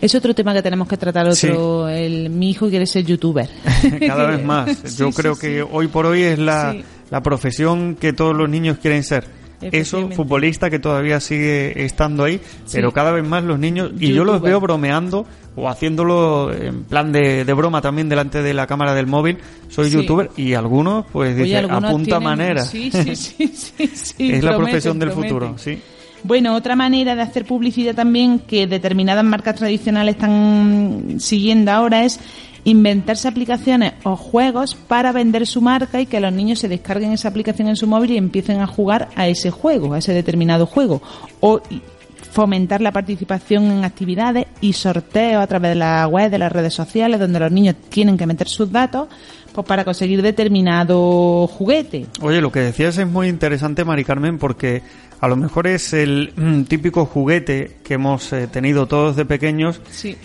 Es 0.01 0.15
otro 0.15 0.35
tema 0.35 0.53
que 0.53 0.63
tenemos 0.63 0.87
que 0.87 0.97
tratar 0.97 1.27
otro. 1.27 1.89
El, 1.89 2.29
mi 2.29 2.51
hijo 2.51 2.69
quiere 2.69 2.87
ser 2.87 3.05
youtuber. 3.05 3.49
Cada 4.07 4.27
vez 4.27 4.45
más. 4.45 4.97
Yo 4.97 5.11
creo 5.11 5.37
que 5.37 5.63
hoy 5.63 5.89
por 5.89 6.07
hoy 6.07 6.23
es 6.23 6.39
la, 6.39 6.77
la 7.11 7.23
profesión 7.23 7.95
que 7.95 8.13
todos 8.13 8.37
los 8.37 8.49
niños 8.49 8.79
quieren 8.79 9.03
ser 9.03 9.25
eso, 9.73 10.09
futbolista 10.11 10.71
que 10.71 10.79
todavía 10.79 11.21
sigue 11.21 11.85
estando 11.85 12.25
ahí, 12.25 12.41
pero 12.73 12.93
cada 12.93 13.13
vez 13.13 13.25
más 13.25 13.45
los 13.45 13.59
niños, 13.59 13.93
y 13.99 14.13
yo 14.13 14.25
los 14.25 14.41
veo 14.41 14.61
bromeando 14.61 15.27
o 15.57 15.69
haciéndolo 15.69 16.53
en 16.53 16.85
plan 16.85 17.13
de, 17.13 17.45
broma 17.55 17.81
también 17.81 18.09
delante 18.09 18.43
de 18.43 18.55
la 18.55 18.67
cámara 18.67 18.95
del 18.95 19.07
móvil, 19.07 19.39
soy 19.69 19.91
youtuber, 19.91 20.31
y 20.37 20.55
algunos 20.55 21.07
pues 21.13 21.37
dicen, 21.37 21.71
apunta 21.71 22.21
manera. 22.21 22.65
Sí, 22.75 22.91
sí, 22.91 23.15
sí, 23.15 24.33
es 24.33 24.43
la 24.43 24.57
profesión 24.57 24.99
del 24.99 25.11
futuro, 25.11 25.57
sí. 25.59 25.79
Bueno, 26.25 26.55
otra 26.55 26.75
manera 26.75 27.15
de 27.15 27.21
hacer 27.21 27.45
publicidad 27.45 27.95
también 27.95 28.39
que 28.39 28.67
determinadas 28.67 29.23
marcas 29.25 29.57
tradicionales 29.57 30.15
están 30.15 31.17
siguiendo 31.19 31.71
ahora 31.71 32.03
es 32.05 32.19
inventarse 32.65 33.29
aplicaciones 33.29 33.93
o 34.05 34.17
juegos 34.17 34.75
para 34.75 35.13
vender 35.13 35.47
su 35.47 35.61
marca 35.61 36.01
y 36.01 36.07
que 36.07 36.21
los 36.21 36.33
niños 36.33 36.59
se 36.59 36.69
descarguen 36.69 37.13
esa 37.13 37.29
aplicación 37.29 37.69
en 37.69 37.77
su 37.77 37.87
móvil 37.87 38.13
y 38.13 38.17
empiecen 38.17 38.61
a 38.61 38.67
jugar 38.67 39.09
a 39.17 39.29
ese 39.29 39.51
juego, 39.51 39.95
a 39.95 39.99
ese 39.99 40.13
determinado 40.13 40.67
juego. 40.67 41.03
O 41.41 41.61
fomentar 42.33 42.81
la 42.81 42.91
participación 42.91 43.71
en 43.71 43.85
actividades 43.85 44.47
y 44.61 44.73
sorteos 44.73 45.43
a 45.43 45.47
través 45.47 45.71
de 45.71 45.77
la 45.77 46.07
web, 46.09 46.31
de 46.31 46.39
las 46.39 46.51
redes 46.51 46.75
sociales, 46.75 47.21
donde 47.21 47.39
los 47.39 47.53
niños 47.53 47.77
tienen 47.89 48.17
que 48.17 48.27
meter 48.27 48.49
sus 48.49 48.73
datos 48.73 49.09
pues 49.55 49.67
para 49.69 49.85
conseguir 49.85 50.21
determinado 50.21 51.47
juguete. 51.47 52.07
Oye, 52.21 52.41
lo 52.41 52.51
que 52.51 52.59
decías 52.59 52.99
es 52.99 53.07
muy 53.07 53.29
interesante, 53.29 53.85
Mari 53.85 54.05
Carmen, 54.05 54.37
porque 54.37 54.83
a 55.21 55.29
lo 55.29 55.37
mejor 55.37 55.69
es 55.69 55.93
el 55.93 56.33
mm, 56.35 56.65
típico 56.65 57.07
juguete 57.07 57.77
que 57.85 57.95
hemos 57.95 58.33
eh, 58.33 58.49
tenido 58.49 58.87
todos 58.87 59.15
de 59.15 59.25
pequeños 59.25 59.81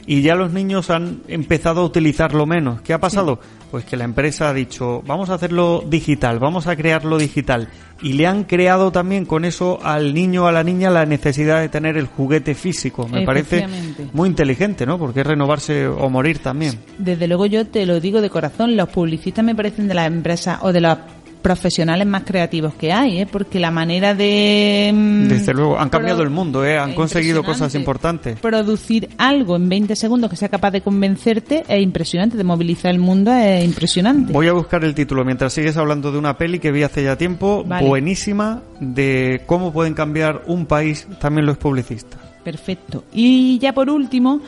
y 0.08 0.24
ya 0.24 0.34
los 0.34 0.52
niños 0.52 0.90
han 0.90 1.22
empezado 1.28 1.82
a 1.82 1.86
utilizarlo 1.86 2.48
menos. 2.48 2.82
¿Qué 2.82 2.92
ha 2.92 3.00
pasado? 3.00 3.40
Pues 3.72 3.86
que 3.86 3.98
la 3.98 4.04
empresa 4.04 4.50
ha 4.50 4.54
dicho, 4.54 5.04
vamos 5.06 5.30
a 5.30 5.36
hacerlo 5.36 5.84
digital, 5.88 6.40
vamos 6.40 6.66
a 6.68 6.76
crearlo 6.76 7.18
digital. 7.18 7.70
Y 8.02 8.14
le 8.14 8.26
han 8.26 8.46
creado 8.46 8.92
también 8.92 9.26
con 9.26 9.46
eso 9.46 9.80
al 9.84 10.14
niño 10.14 10.46
o 10.46 10.48
a 10.48 10.52
la 10.52 10.64
niña 10.64 10.90
la 10.90 11.06
necesidad 11.06 11.60
de 11.60 11.70
tener 11.70 11.98
el 11.98 12.08
juguete 12.08 12.56
físico. 12.56 13.08
Me 13.08 13.26
parece 13.26 13.68
muy 14.14 14.30
inteligente, 14.30 14.86
¿no? 14.86 14.98
Porque 14.98 15.20
es 15.20 15.28
renovarse 15.28 15.86
o 15.86 16.10
morir 16.10 16.40
también. 16.40 16.80
Desde 16.98 17.28
luego 17.28 17.46
yo 17.46 17.68
te 17.68 17.86
lo 17.86 18.00
digo 18.00 18.22
de 18.22 18.30
corazón, 18.30 18.76
los 18.76 18.90
publicistas 18.90 19.44
me 19.44 19.54
parecen 19.54 19.88
de 19.88 19.94
las 19.94 20.08
empresas 20.08 20.60
o 20.62 20.72
de 20.72 20.82
las 20.82 20.98
profesionales 21.42 22.06
más 22.08 22.24
creativos 22.24 22.74
que 22.76 22.92
hay, 22.92 23.22
¿eh? 23.22 23.26
porque 23.26 23.60
la 23.60 23.72
manera 23.72 24.14
de... 24.14 24.92
Mm, 24.94 25.28
Desde 25.28 25.54
luego, 25.54 25.80
han 25.80 25.90
cambiado 25.90 26.22
el 26.22 26.30
mundo, 26.30 26.66
¿eh? 26.66 26.78
han 26.78 26.94
conseguido 26.94 27.44
cosas 27.44 27.74
importantes. 27.76 28.40
Producir 28.40 29.10
algo 29.18 29.56
en 29.56 29.70
20 29.70 29.96
segundos 29.96 30.30
que 30.30 30.36
sea 30.36 30.50
capaz 30.50 30.72
de 30.72 30.82
convencerte 30.82 31.64
es 31.68 31.82
impresionante, 31.82 32.38
de 32.38 32.44
movilizar 32.44 32.92
el 32.92 33.00
mundo 33.00 33.32
es 33.32 33.64
impresionante. 33.64 34.34
Voy 34.34 34.48
a 34.48 34.54
buscar 34.54 34.84
el 34.84 34.94
título 34.94 35.24
mientras 35.26 35.54
sigues 35.54 35.78
hablando 35.78 36.12
de 36.12 36.18
una 36.18 36.38
peli 36.38 36.60
que 36.60 36.72
vi 36.72 36.84
hace 36.84 37.04
ya 37.04 37.18
tiempo, 37.18 37.64
buenísima, 37.64 38.62
de 38.80 39.42
cómo 39.46 39.72
pueden 39.72 39.94
cambiar 39.94 40.44
un 40.48 40.66
país 40.66 41.08
también 41.20 41.46
los 41.46 41.58
publicistas. 41.58 42.20
Perfecto. 42.44 43.04
Y 43.14 43.60
ya 43.60 43.74
por 43.74 43.90
último... 43.90 44.42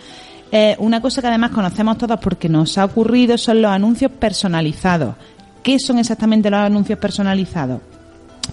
Eh, 0.53 0.75
una 0.79 1.01
cosa 1.01 1.21
que 1.21 1.29
además 1.29 1.51
conocemos 1.51 1.97
todos 1.97 2.19
porque 2.19 2.49
nos 2.49 2.77
ha 2.77 2.83
ocurrido 2.83 3.37
son 3.37 3.61
los 3.61 3.71
anuncios 3.71 4.11
personalizados. 4.11 5.15
¿Qué 5.63 5.77
son 5.79 5.99
exactamente 5.99 6.49
los 6.49 6.59
anuncios 6.59 6.97
personalizados? 6.97 7.81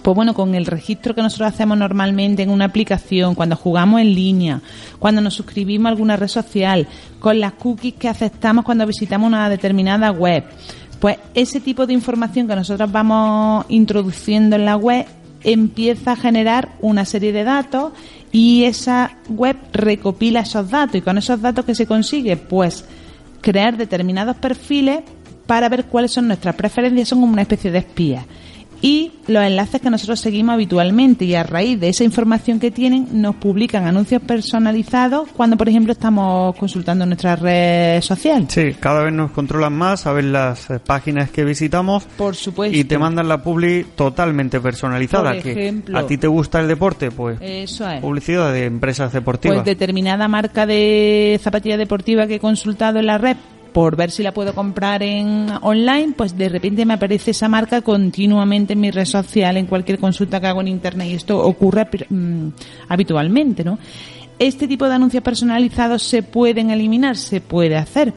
Pues 0.01 0.15
bueno, 0.15 0.33
con 0.33 0.55
el 0.55 0.65
registro 0.65 1.15
que 1.15 1.21
nosotros 1.21 1.49
hacemos 1.49 1.77
normalmente 1.77 2.43
en 2.43 2.51
una 2.51 2.65
aplicación, 2.65 3.35
cuando 3.35 3.55
jugamos 3.55 3.99
en 3.99 4.13
línea, 4.13 4.61
cuando 4.99 5.19
nos 5.19 5.33
suscribimos 5.33 5.87
a 5.87 5.89
alguna 5.89 6.15
red 6.15 6.27
social, 6.27 6.87
con 7.19 7.39
las 7.39 7.53
cookies 7.53 7.95
que 7.95 8.07
aceptamos 8.07 8.63
cuando 8.63 8.85
visitamos 8.85 9.27
una 9.27 9.49
determinada 9.49 10.11
web, 10.11 10.45
pues 10.99 11.17
ese 11.33 11.59
tipo 11.59 11.87
de 11.87 11.93
información 11.93 12.47
que 12.47 12.55
nosotros 12.55 12.91
vamos 12.91 13.65
introduciendo 13.69 14.55
en 14.55 14.65
la 14.65 14.75
web 14.75 15.05
empieza 15.43 16.11
a 16.11 16.15
generar 16.15 16.69
una 16.81 17.05
serie 17.05 17.31
de 17.31 17.43
datos 17.43 17.93
y 18.31 18.65
esa 18.65 19.17
web 19.29 19.57
recopila 19.73 20.41
esos 20.41 20.69
datos 20.69 20.95
y 20.95 21.01
con 21.01 21.17
esos 21.17 21.41
datos 21.41 21.65
que 21.65 21.75
se 21.75 21.87
consigue, 21.87 22.37
pues 22.37 22.85
crear 23.41 23.77
determinados 23.77 24.35
perfiles 24.35 25.01
para 25.49 25.67
ver 25.67 25.85
cuáles 25.85 26.11
son 26.11 26.27
nuestras 26.27 26.53
preferencias, 26.53 27.07
son 27.07 27.21
como 27.21 27.33
una 27.33 27.41
especie 27.41 27.71
de 27.71 27.79
espía. 27.79 28.23
Y 28.83 29.13
los 29.25 29.43
enlaces 29.43 29.81
que 29.81 29.89
nosotros 29.89 30.19
seguimos 30.19 30.53
habitualmente 30.53 31.25
y 31.25 31.33
a 31.33 31.41
raíz 31.41 31.79
de 31.79 31.89
esa 31.89 32.03
información 32.03 32.59
que 32.59 32.69
tienen 32.69 33.07
nos 33.19 33.35
publican 33.35 33.87
anuncios 33.87 34.21
personalizados 34.21 35.27
cuando, 35.35 35.57
por 35.57 35.67
ejemplo, 35.67 35.91
estamos 35.91 36.55
consultando 36.55 37.03
nuestra 37.07 37.35
red 37.35 37.99
social. 38.01 38.45
Sí, 38.47 38.75
cada 38.79 39.01
vez 39.01 39.11
nos 39.11 39.31
controlan 39.31 39.73
más, 39.73 40.01
saben 40.01 40.31
las 40.31 40.69
eh, 40.69 40.79
páginas 40.79 41.31
que 41.31 41.43
visitamos. 41.43 42.03
Por 42.15 42.35
supuesto. 42.35 42.77
Y 42.77 42.83
te 42.83 42.99
mandan 42.99 43.27
la 43.27 43.41
publi 43.41 43.87
totalmente 43.95 44.59
personalizada. 44.59 45.31
Por 45.31 45.47
ejemplo, 45.47 45.97
que 45.97 46.05
a 46.05 46.07
ti 46.07 46.19
te 46.19 46.27
gusta 46.27 46.59
el 46.59 46.67
deporte, 46.67 47.09
pues 47.09 47.39
eso 47.41 47.89
es. 47.89 48.01
publicidad 48.01 48.53
de 48.53 48.65
empresas 48.65 49.11
deportivas. 49.11 49.57
Pues 49.57 49.65
determinada 49.65 50.27
marca 50.27 50.67
de 50.67 51.39
zapatilla 51.41 51.75
deportiva 51.75 52.27
que 52.27 52.35
he 52.35 52.39
consultado 52.39 52.99
en 52.99 53.07
la 53.07 53.17
red 53.17 53.35
por 53.73 53.95
ver 53.95 54.11
si 54.11 54.23
la 54.23 54.33
puedo 54.33 54.53
comprar 54.53 55.03
en 55.03 55.47
online, 55.61 56.13
pues 56.15 56.37
de 56.37 56.49
repente 56.49 56.85
me 56.85 56.93
aparece 56.93 57.31
esa 57.31 57.47
marca 57.47 57.81
continuamente 57.81 58.73
en 58.73 58.79
mi 58.79 58.91
red 58.91 59.05
social, 59.05 59.57
en 59.57 59.65
cualquier 59.65 59.99
consulta 59.99 60.39
que 60.39 60.47
hago 60.47 60.61
en 60.61 60.67
internet 60.67 61.07
y 61.09 61.13
esto 61.13 61.39
ocurre 61.39 61.87
mm, 62.09 62.47
habitualmente, 62.87 63.63
¿no? 63.63 63.79
Este 64.37 64.67
tipo 64.67 64.87
de 64.87 64.95
anuncios 64.95 65.23
personalizados 65.23 66.03
se 66.03 66.23
pueden 66.23 66.71
eliminar, 66.71 67.17
se 67.17 67.41
puede 67.41 67.75
hacer. 67.75 68.13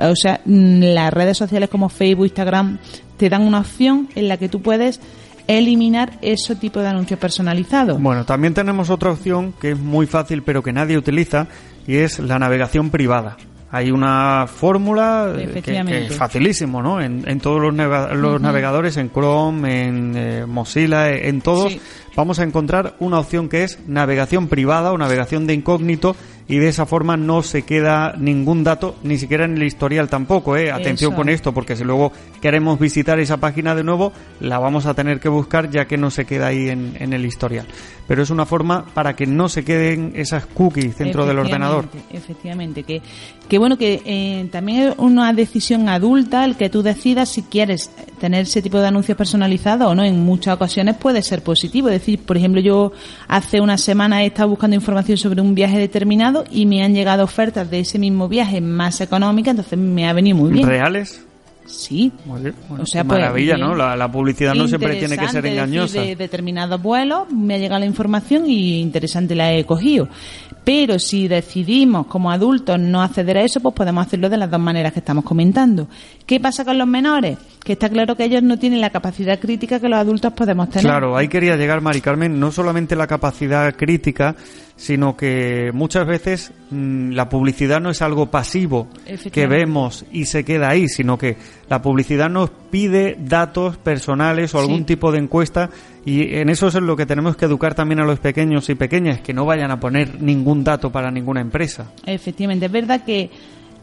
O 0.00 0.16
sea, 0.16 0.40
mm, 0.44 0.94
las 0.94 1.12
redes 1.12 1.36
sociales 1.36 1.68
como 1.68 1.88
Facebook, 1.88 2.26
Instagram 2.26 2.78
te 3.16 3.28
dan 3.28 3.42
una 3.42 3.60
opción 3.60 4.08
en 4.14 4.28
la 4.28 4.36
que 4.36 4.48
tú 4.48 4.62
puedes 4.62 5.00
eliminar 5.46 6.18
ese 6.22 6.56
tipo 6.56 6.80
de 6.80 6.88
anuncios 6.88 7.20
personalizados. 7.20 8.00
Bueno, 8.00 8.24
también 8.24 8.54
tenemos 8.54 8.90
otra 8.90 9.12
opción 9.12 9.52
que 9.60 9.72
es 9.72 9.78
muy 9.78 10.06
fácil 10.06 10.42
pero 10.42 10.62
que 10.62 10.72
nadie 10.72 10.98
utiliza 10.98 11.46
y 11.86 11.96
es 11.96 12.18
la 12.18 12.38
navegación 12.38 12.90
privada. 12.90 13.36
Hay 13.76 13.90
una 13.90 14.46
fórmula 14.46 15.34
que, 15.36 16.06
es 16.06 16.16
facilísimo, 16.16 16.82
¿no? 16.82 17.00
En, 17.00 17.40
todos 17.40 17.60
los, 17.60 17.74
los 18.16 18.40
navegadores, 18.40 18.96
en 18.96 19.10
Chrome, 19.10 19.84
en 19.84 20.14
eh, 20.16 20.46
Mozilla, 20.46 21.10
en 21.10 21.42
todos, 21.42 21.76
vamos 22.16 22.38
a 22.38 22.44
encontrar 22.44 22.96
una 23.00 23.18
opción 23.18 23.50
que 23.50 23.64
es 23.64 23.78
navegación 23.86 24.48
privada 24.48 24.92
o 24.92 24.98
navegación 24.98 25.46
de 25.46 25.54
incógnito 25.54 26.16
y 26.48 26.58
de 26.58 26.68
esa 26.68 26.86
forma 26.86 27.16
no 27.16 27.42
se 27.42 27.62
queda 27.62 28.14
ningún 28.16 28.62
dato, 28.62 28.96
ni 29.02 29.18
siquiera 29.18 29.44
en 29.44 29.56
el 29.56 29.62
historial 29.64 30.08
tampoco, 30.08 30.56
¿eh? 30.56 30.70
Atención 30.70 31.14
con 31.14 31.28
esto, 31.28 31.52
porque 31.52 31.74
si 31.74 31.84
luego 31.84 32.12
queremos 32.40 32.78
visitar 32.78 33.18
esa 33.18 33.38
página 33.38 33.74
de 33.74 33.82
nuevo, 33.82 34.12
la 34.40 34.58
vamos 34.58 34.86
a 34.86 34.94
tener 34.94 35.18
que 35.18 35.28
buscar 35.28 35.70
ya 35.70 35.86
que 35.86 35.96
no 35.96 36.10
se 36.10 36.24
queda 36.24 36.48
ahí 36.48 36.68
en, 36.68 36.96
en 37.00 37.12
el 37.12 37.26
historial. 37.26 37.66
Pero 38.06 38.22
es 38.22 38.30
una 38.30 38.46
forma 38.46 38.84
para 38.94 39.16
que 39.16 39.26
no 39.26 39.48
se 39.48 39.64
queden 39.64 40.12
esas 40.14 40.46
cookies 40.46 40.96
dentro 40.96 41.26
del 41.26 41.40
ordenador. 41.40 41.86
Efectivamente, 42.12 42.84
que, 42.84 43.02
que 43.48 43.58
bueno, 43.58 43.76
que 43.76 44.02
eh, 44.04 44.48
también 44.52 44.90
es 44.90 44.94
una 44.98 45.32
decisión 45.32 45.88
adulta 45.88 46.44
el 46.44 46.56
que 46.56 46.70
tú 46.70 46.82
decidas 46.82 47.30
si 47.30 47.42
quieres 47.42 47.90
tener 48.18 48.42
ese 48.42 48.62
tipo 48.62 48.78
de 48.78 48.86
anuncios 48.86 49.16
personalizados 49.16 49.88
o 49.88 49.94
no. 49.94 50.04
En 50.04 50.24
muchas 50.24 50.54
ocasiones 50.54 50.96
puede 50.96 51.22
ser 51.22 51.42
positivo. 51.42 51.88
Es 51.88 52.00
decir, 52.00 52.20
por 52.20 52.36
ejemplo, 52.36 52.60
yo 52.60 52.92
hace 53.28 53.60
una 53.60 53.78
semana 53.78 54.22
he 54.22 54.26
estado 54.26 54.48
buscando 54.48 54.74
información 54.74 55.18
sobre 55.18 55.40
un 55.40 55.54
viaje 55.54 55.78
determinado 55.78 56.44
y 56.50 56.66
me 56.66 56.82
han 56.82 56.94
llegado 56.94 57.24
ofertas 57.24 57.70
de 57.70 57.80
ese 57.80 57.98
mismo 57.98 58.28
viaje 58.28 58.60
más 58.60 59.00
económicas, 59.00 59.52
entonces 59.52 59.78
me 59.78 60.08
ha 60.08 60.12
venido 60.12 60.36
muy 60.36 60.52
bien. 60.52 60.66
¿Reales? 60.66 61.26
Sí. 61.66 62.12
o 62.78 62.86
sea, 62.86 63.04
pues, 63.04 63.18
maravilla, 63.18 63.56
¿no? 63.56 63.74
La, 63.74 64.10
publicidad 64.10 64.54
no 64.54 64.68
siempre 64.68 64.96
tiene 64.96 65.18
que 65.18 65.28
ser 65.28 65.44
engañosa. 65.46 66.00
de 66.00 66.16
determinados 66.16 66.80
vuelos 66.80 67.30
me 67.30 67.54
ha 67.54 67.58
llegado 67.58 67.80
la 67.80 67.86
información 67.86 68.48
y 68.48 68.80
interesante 68.80 69.34
la 69.34 69.52
he 69.52 69.64
cogido. 69.64 70.08
Pero 70.66 70.98
si 70.98 71.28
decidimos 71.28 72.08
como 72.08 72.28
adultos 72.28 72.76
no 72.80 73.00
acceder 73.00 73.38
a 73.38 73.42
eso, 73.42 73.60
pues 73.60 73.72
podemos 73.72 74.04
hacerlo 74.04 74.28
de 74.28 74.36
las 74.36 74.50
dos 74.50 74.58
maneras 74.58 74.92
que 74.92 74.98
estamos 74.98 75.22
comentando. 75.22 75.86
¿Qué 76.26 76.40
pasa 76.40 76.64
con 76.64 76.76
los 76.76 76.88
menores? 76.88 77.38
Que 77.62 77.74
está 77.74 77.88
claro 77.88 78.16
que 78.16 78.24
ellos 78.24 78.42
no 78.42 78.58
tienen 78.58 78.80
la 78.80 78.90
capacidad 78.90 79.38
crítica 79.38 79.78
que 79.78 79.88
los 79.88 79.96
adultos 79.96 80.32
podemos 80.32 80.68
tener. 80.68 80.86
Claro, 80.86 81.16
ahí 81.16 81.28
quería 81.28 81.54
llegar, 81.54 81.80
Mari 81.82 82.00
Carmen, 82.00 82.40
no 82.40 82.50
solamente 82.50 82.96
la 82.96 83.06
capacidad 83.06 83.76
crítica, 83.76 84.34
sino 84.76 85.16
que 85.16 85.70
muchas 85.72 86.06
veces 86.06 86.52
mm, 86.70 87.12
la 87.12 87.28
publicidad 87.28 87.80
no 87.80 87.90
es 87.90 88.02
algo 88.02 88.30
pasivo 88.30 88.88
que 89.32 89.46
vemos 89.46 90.04
y 90.12 90.26
se 90.26 90.44
queda 90.44 90.68
ahí, 90.68 90.88
sino 90.88 91.16
que 91.16 91.36
la 91.68 91.80
publicidad 91.80 92.28
nos 92.28 92.50
pide 92.70 93.16
datos 93.18 93.78
personales 93.78 94.54
o 94.54 94.60
algún 94.60 94.84
tipo 94.84 95.10
de 95.12 95.18
encuesta 95.18 95.70
y 96.04 96.36
en 96.36 96.50
eso 96.50 96.68
es 96.68 96.74
lo 96.74 96.96
que 96.96 97.06
tenemos 97.06 97.36
que 97.36 97.46
educar 97.46 97.74
también 97.74 98.00
a 98.00 98.04
los 98.04 98.20
pequeños 98.20 98.68
y 98.68 98.74
pequeñas, 98.74 99.20
que 99.20 99.32
no 99.32 99.46
vayan 99.46 99.70
a 99.70 99.80
poner 99.80 100.20
ningún 100.22 100.62
dato 100.62 100.92
para 100.92 101.10
ninguna 101.10 101.40
empresa. 101.40 101.90
Efectivamente, 102.04 102.66
es 102.66 102.72
verdad 102.72 103.02
que 103.04 103.30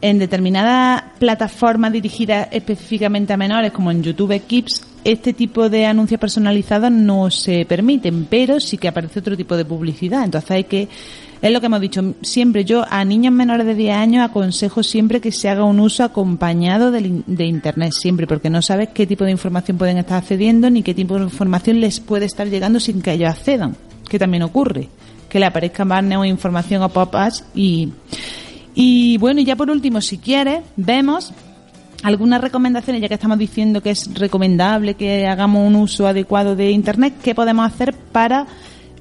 en 0.00 0.18
determinadas 0.18 1.02
plataformas 1.18 1.92
dirigidas 1.92 2.48
específicamente 2.50 3.32
a 3.32 3.36
menores, 3.36 3.72
como 3.72 3.90
en 3.90 4.02
YouTube 4.02 4.40
Kids, 4.46 4.86
este 5.04 5.32
tipo 5.32 5.68
de 5.68 5.86
anuncios 5.86 6.18
personalizados 6.18 6.90
no 6.90 7.30
se 7.30 7.64
permiten, 7.66 8.26
pero 8.28 8.58
sí 8.58 8.78
que 8.78 8.88
aparece 8.88 9.20
otro 9.20 9.36
tipo 9.36 9.56
de 9.56 9.64
publicidad. 9.64 10.24
Entonces 10.24 10.50
hay 10.50 10.64
que 10.64 10.88
es 11.44 11.52
lo 11.52 11.60
que 11.60 11.66
hemos 11.66 11.80
dicho 11.82 12.14
siempre. 12.22 12.64
Yo 12.64 12.86
a 12.88 13.04
niños 13.04 13.34
menores 13.34 13.66
de 13.66 13.74
10 13.74 13.94
años 13.94 14.24
aconsejo 14.24 14.82
siempre 14.82 15.20
que 15.20 15.30
se 15.30 15.50
haga 15.50 15.64
un 15.64 15.78
uso 15.78 16.02
acompañado 16.02 16.90
de, 16.90 17.22
de, 17.26 17.44
Internet, 17.44 17.92
siempre, 17.92 18.26
porque 18.26 18.48
no 18.48 18.62
sabes 18.62 18.88
qué 18.94 19.06
tipo 19.06 19.24
de 19.24 19.30
información 19.30 19.76
pueden 19.76 19.98
estar 19.98 20.16
accediendo 20.16 20.70
ni 20.70 20.82
qué 20.82 20.94
tipo 20.94 21.16
de 21.18 21.24
información 21.24 21.82
les 21.82 22.00
puede 22.00 22.24
estar 22.24 22.48
llegando 22.48 22.80
sin 22.80 23.02
que 23.02 23.12
ellos 23.12 23.28
accedan, 23.28 23.76
que 24.08 24.18
también 24.18 24.42
ocurre, 24.42 24.88
que 25.28 25.38
le 25.38 25.44
aparezcan 25.44 25.86
banners 25.86 26.22
o 26.22 26.24
información 26.24 26.82
o 26.82 26.88
pop-ups 26.88 27.44
y, 27.54 27.90
y 28.74 29.18
bueno, 29.18 29.42
y 29.42 29.44
ya 29.44 29.54
por 29.54 29.68
último, 29.68 30.00
si 30.00 30.16
quieres, 30.16 30.62
vemos 30.76 31.34
algunas 32.04 32.40
recomendaciones, 32.40 33.02
ya 33.02 33.08
que 33.08 33.14
estamos 33.14 33.38
diciendo 33.38 33.82
que 33.82 33.90
es 33.90 34.12
recomendable 34.14 34.94
que 34.94 35.26
hagamos 35.26 35.66
un 35.66 35.74
uso 35.74 36.06
adecuado 36.06 36.54
de 36.54 36.70
Internet, 36.70 37.14
¿qué 37.22 37.34
podemos 37.34 37.66
hacer 37.66 37.94
para 37.94 38.46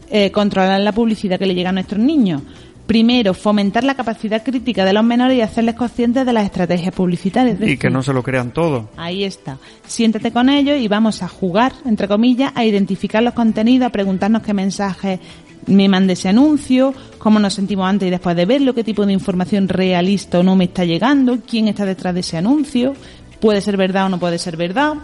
eh, 0.10 0.32
controlar 0.32 0.80
la 0.80 0.92
publicidad 0.92 1.40
que 1.40 1.48
le 1.48 1.56
llega 1.56 1.70
a 1.70 1.74
nuestros 1.74 2.00
niños. 2.00 2.44
Primero, 2.86 3.34
fomentar 3.34 3.84
la 3.86 3.96
capacidad 3.96 4.44
crítica 4.44 4.84
de 4.84 4.92
los 4.92 5.04
menores 5.04 5.38
y 5.38 5.42
hacerles 5.42 5.76
conscientes 5.76 6.26
de 6.26 6.34
las 6.34 6.46
estrategias 6.46 6.94
publicitarias. 6.94 7.58
y 7.62 7.78
que 7.78 7.90
no 7.90 8.04
se 8.04 8.12
lo 8.12 8.22
crean 8.24 8.52
todo. 8.52 8.90
Ahí 8.98 9.24
está. 9.24 9.58
Siéntate 9.88 10.32
con 10.32 10.50
ellos 10.50 10.78
y 10.78 10.88
vamos 10.90 11.24
a 11.24 11.30
jugar, 11.30 11.74
entre 11.86 12.08
comillas, 12.08 12.52
a 12.56 12.66
identificar 12.66 13.24
los 13.24 13.34
contenidos, 13.34 13.88
a 13.88 13.92
preguntarnos 13.92 14.42
qué 14.42 14.54
mensajes 14.54 15.20
me 15.68 15.88
manda 15.88 16.14
ese 16.14 16.30
anuncio, 16.30 16.94
cómo 17.18 17.40
nos 17.40 17.54
sentimos 17.54 17.88
antes 17.88 18.08
y 18.08 18.12
después 18.12 18.36
de 18.36 18.46
verlo, 18.46 18.74
qué 18.74 18.84
tipo 18.84 19.06
de 19.06 19.14
información 19.14 19.70
realista 19.70 20.40
o 20.40 20.44
no 20.44 20.56
me 20.56 20.66
está 20.66 20.84
llegando, 20.84 21.40
quién 21.48 21.70
está 21.70 21.86
detrás 21.86 22.14
de 22.14 22.20
ese 22.20 22.38
anuncio, 22.38 22.94
puede 23.40 23.62
ser 23.62 23.78
verdad 23.78 24.08
o 24.08 24.10
no 24.10 24.20
puede 24.20 24.38
ser 24.38 24.58
verdad. 24.58 24.96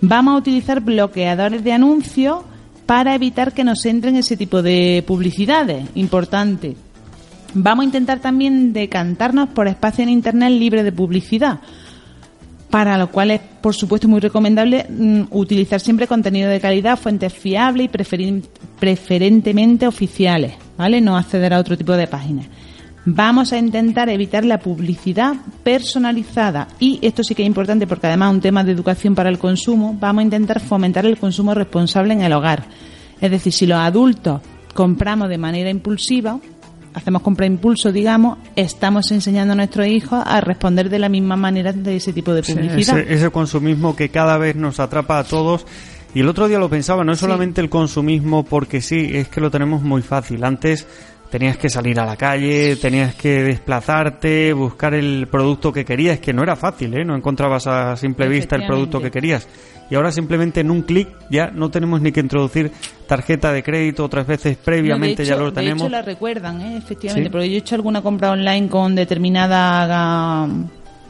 Vamos 0.00 0.34
a 0.34 0.38
utilizar 0.38 0.80
bloqueadores 0.80 1.64
de 1.64 1.72
anuncios 1.72 2.42
para 2.86 3.14
evitar 3.14 3.52
que 3.52 3.64
nos 3.64 3.84
entren 3.84 4.16
ese 4.16 4.36
tipo 4.36 4.62
de 4.62 5.04
publicidades. 5.06 5.84
Importante. 5.94 6.76
Vamos 7.54 7.82
a 7.82 7.86
intentar 7.86 8.20
también 8.20 8.72
decantarnos 8.72 9.48
por 9.48 9.68
espacio 9.68 10.02
en 10.02 10.10
Internet 10.10 10.52
libre 10.52 10.84
de 10.84 10.92
publicidad, 10.92 11.60
para 12.70 12.98
lo 12.98 13.10
cual 13.10 13.30
es, 13.30 13.40
por 13.40 13.74
supuesto, 13.74 14.06
muy 14.06 14.20
recomendable 14.20 14.86
mm, 14.88 15.22
utilizar 15.30 15.80
siempre 15.80 16.06
contenido 16.06 16.50
de 16.50 16.60
calidad, 16.60 16.98
fuentes 16.98 17.32
fiables 17.32 17.88
y 17.88 18.42
preferentemente 18.78 19.86
oficiales, 19.86 20.54
¿vale? 20.76 21.00
No 21.00 21.16
acceder 21.16 21.54
a 21.54 21.58
otro 21.58 21.76
tipo 21.76 21.92
de 21.92 22.06
páginas. 22.06 22.46
Vamos 23.06 23.54
a 23.54 23.58
intentar 23.58 24.10
evitar 24.10 24.44
la 24.44 24.58
publicidad 24.58 25.34
personalizada 25.62 26.68
y 26.78 26.98
esto 27.00 27.24
sí 27.24 27.34
que 27.34 27.42
es 27.42 27.46
importante 27.46 27.86
porque 27.86 28.06
además 28.06 28.30
es 28.30 28.34
un 28.34 28.40
tema 28.42 28.64
de 28.64 28.72
educación 28.72 29.14
para 29.14 29.30
el 29.30 29.38
consumo, 29.38 29.96
vamos 29.98 30.20
a 30.20 30.24
intentar 30.24 30.60
fomentar 30.60 31.06
el 31.06 31.16
consumo 31.16 31.54
responsable 31.54 32.12
en 32.12 32.20
el 32.20 32.34
hogar. 32.34 32.66
Es 33.18 33.30
decir, 33.30 33.54
si 33.54 33.66
los 33.66 33.78
adultos 33.78 34.42
compramos 34.74 35.30
de 35.30 35.38
manera 35.38 35.70
impulsiva, 35.70 36.38
hacemos 36.94 37.22
compra 37.22 37.46
impulso, 37.46 37.92
digamos, 37.92 38.38
estamos 38.56 39.10
enseñando 39.10 39.52
a 39.52 39.56
nuestros 39.56 39.86
hijos 39.86 40.22
a 40.24 40.40
responder 40.40 40.88
de 40.88 40.98
la 40.98 41.08
misma 41.08 41.36
manera 41.36 41.72
de 41.72 41.96
ese 41.96 42.12
tipo 42.12 42.34
de 42.34 42.42
publicidad. 42.42 42.98
ese, 42.98 43.30
consumismo 43.30 43.94
que 43.94 44.08
cada 44.08 44.38
vez 44.38 44.56
nos 44.56 44.80
atrapa 44.80 45.18
a 45.18 45.24
todos. 45.24 45.66
Y 46.14 46.20
el 46.20 46.28
otro 46.28 46.48
día 46.48 46.58
lo 46.58 46.70
pensaba, 46.70 47.04
no 47.04 47.12
es 47.12 47.18
solamente 47.18 47.60
el 47.60 47.68
consumismo 47.68 48.42
porque 48.42 48.80
sí, 48.80 49.10
es 49.12 49.28
que 49.28 49.40
lo 49.40 49.50
tenemos 49.50 49.82
muy 49.82 50.00
fácil. 50.00 50.42
Antes 50.42 50.86
tenías 51.30 51.58
que 51.58 51.68
salir 51.68 52.00
a 52.00 52.06
la 52.06 52.16
calle, 52.16 52.76
tenías 52.76 53.14
que 53.14 53.42
desplazarte, 53.42 54.52
buscar 54.52 54.94
el 54.94 55.28
producto 55.30 55.72
que 55.72 55.84
querías, 55.84 56.18
que 56.18 56.32
no 56.32 56.42
era 56.42 56.56
fácil, 56.56 56.94
¿eh? 56.94 57.04
no 57.04 57.14
encontrabas 57.14 57.66
a 57.66 57.96
simple 57.96 58.26
vista 58.28 58.56
el 58.56 58.66
producto 58.66 59.00
que 59.00 59.10
querías. 59.10 59.46
Y 59.90 59.94
ahora 59.94 60.12
simplemente 60.12 60.60
en 60.60 60.70
un 60.70 60.82
clic 60.82 61.08
ya 61.30 61.50
no 61.50 61.70
tenemos 61.70 62.00
ni 62.00 62.12
que 62.12 62.20
introducir 62.20 62.72
tarjeta 63.06 63.52
de 63.52 63.62
crédito, 63.62 64.04
otras 64.04 64.26
veces 64.26 64.56
previamente 64.56 65.24
ya 65.24 65.36
lo 65.36 65.52
tenemos. 65.52 65.80
De 65.80 65.86
hecho 65.86 65.90
la 65.90 66.02
recuerdan, 66.02 66.60
¿eh? 66.60 66.76
efectivamente, 66.76 67.30
porque 67.30 67.48
yo 67.48 67.54
he 67.56 67.58
hecho 67.58 67.74
alguna 67.74 68.02
compra 68.02 68.32
online 68.32 68.68
con 68.68 68.94
determinada 68.94 70.46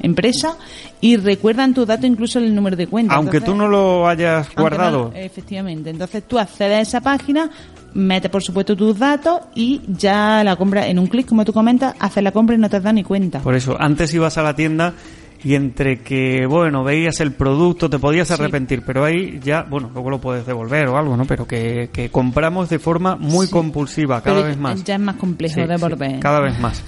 empresa 0.01 0.57
y 1.01 1.17
recuerdan 1.17 1.75
tu 1.75 1.85
dato 1.85 2.07
incluso 2.07 2.38
el 2.38 2.55
número 2.55 2.77
de 2.77 2.87
cuenta. 2.87 3.14
Aunque 3.14 3.41
tú 3.41 3.55
no 3.55 3.69
lo 3.69 4.09
hayas 4.09 4.55
guardado. 4.55 5.12
efectivamente. 5.14 5.91
Entonces 5.91 6.23
tú 6.27 6.38
accedes 6.38 6.79
a 6.79 6.81
esa 6.81 7.01
página, 7.01 7.51
metes 7.95 8.31
por 8.31 8.43
supuesto 8.43 8.77
tus 8.77 8.99
datos 8.99 9.41
y 9.55 9.81
ya 9.88 10.43
la 10.45 10.57
compra 10.57 10.87
en 10.87 10.99
un 10.99 11.07
clic, 11.07 11.27
como 11.27 11.45
tú 11.45 11.53
comentas, 11.53 11.95
haces 11.99 12.23
la 12.23 12.33
compra 12.33 12.55
y 12.55 12.59
no 12.59 12.71
te 12.71 12.81
das 12.81 12.95
ni 12.95 13.03
cuenta. 13.03 13.41
Por 13.41 13.55
eso, 13.55 13.77
antes 13.79 14.12
ibas 14.14 14.38
a 14.38 14.43
la 14.43 14.55
tienda 14.55 14.95
y 15.42 15.55
entre 15.55 16.01
que, 16.01 16.46
bueno, 16.46 16.83
veías 16.85 17.20
el 17.20 17.33
producto, 17.33 17.88
te 17.88 17.98
podías 17.98 18.31
arrepentir, 18.31 18.83
pero 18.85 19.05
ahí 19.05 19.38
ya, 19.42 19.62
bueno, 19.62 19.90
luego 19.92 20.11
lo 20.11 20.20
puedes 20.20 20.46
devolver 20.46 20.88
o 20.88 20.96
algo, 20.96 21.16
¿no? 21.16 21.24
Pero 21.24 21.46
que, 21.46 21.90
que 21.92 22.11
compramos 22.11 22.68
de 22.68 22.79
forma 22.79 23.16
muy 23.16 23.48
compulsiva, 23.48 24.20
cada 24.22 24.42
vez 24.42 24.59
más. 24.59 24.83
Ya 24.85 24.94
es 24.94 25.01
más 25.01 25.16
complejo 25.16 25.61
de 25.61 25.66
devolver. 25.66 26.20
cada 26.20 26.40
vez 26.40 26.59
más. 26.59 26.83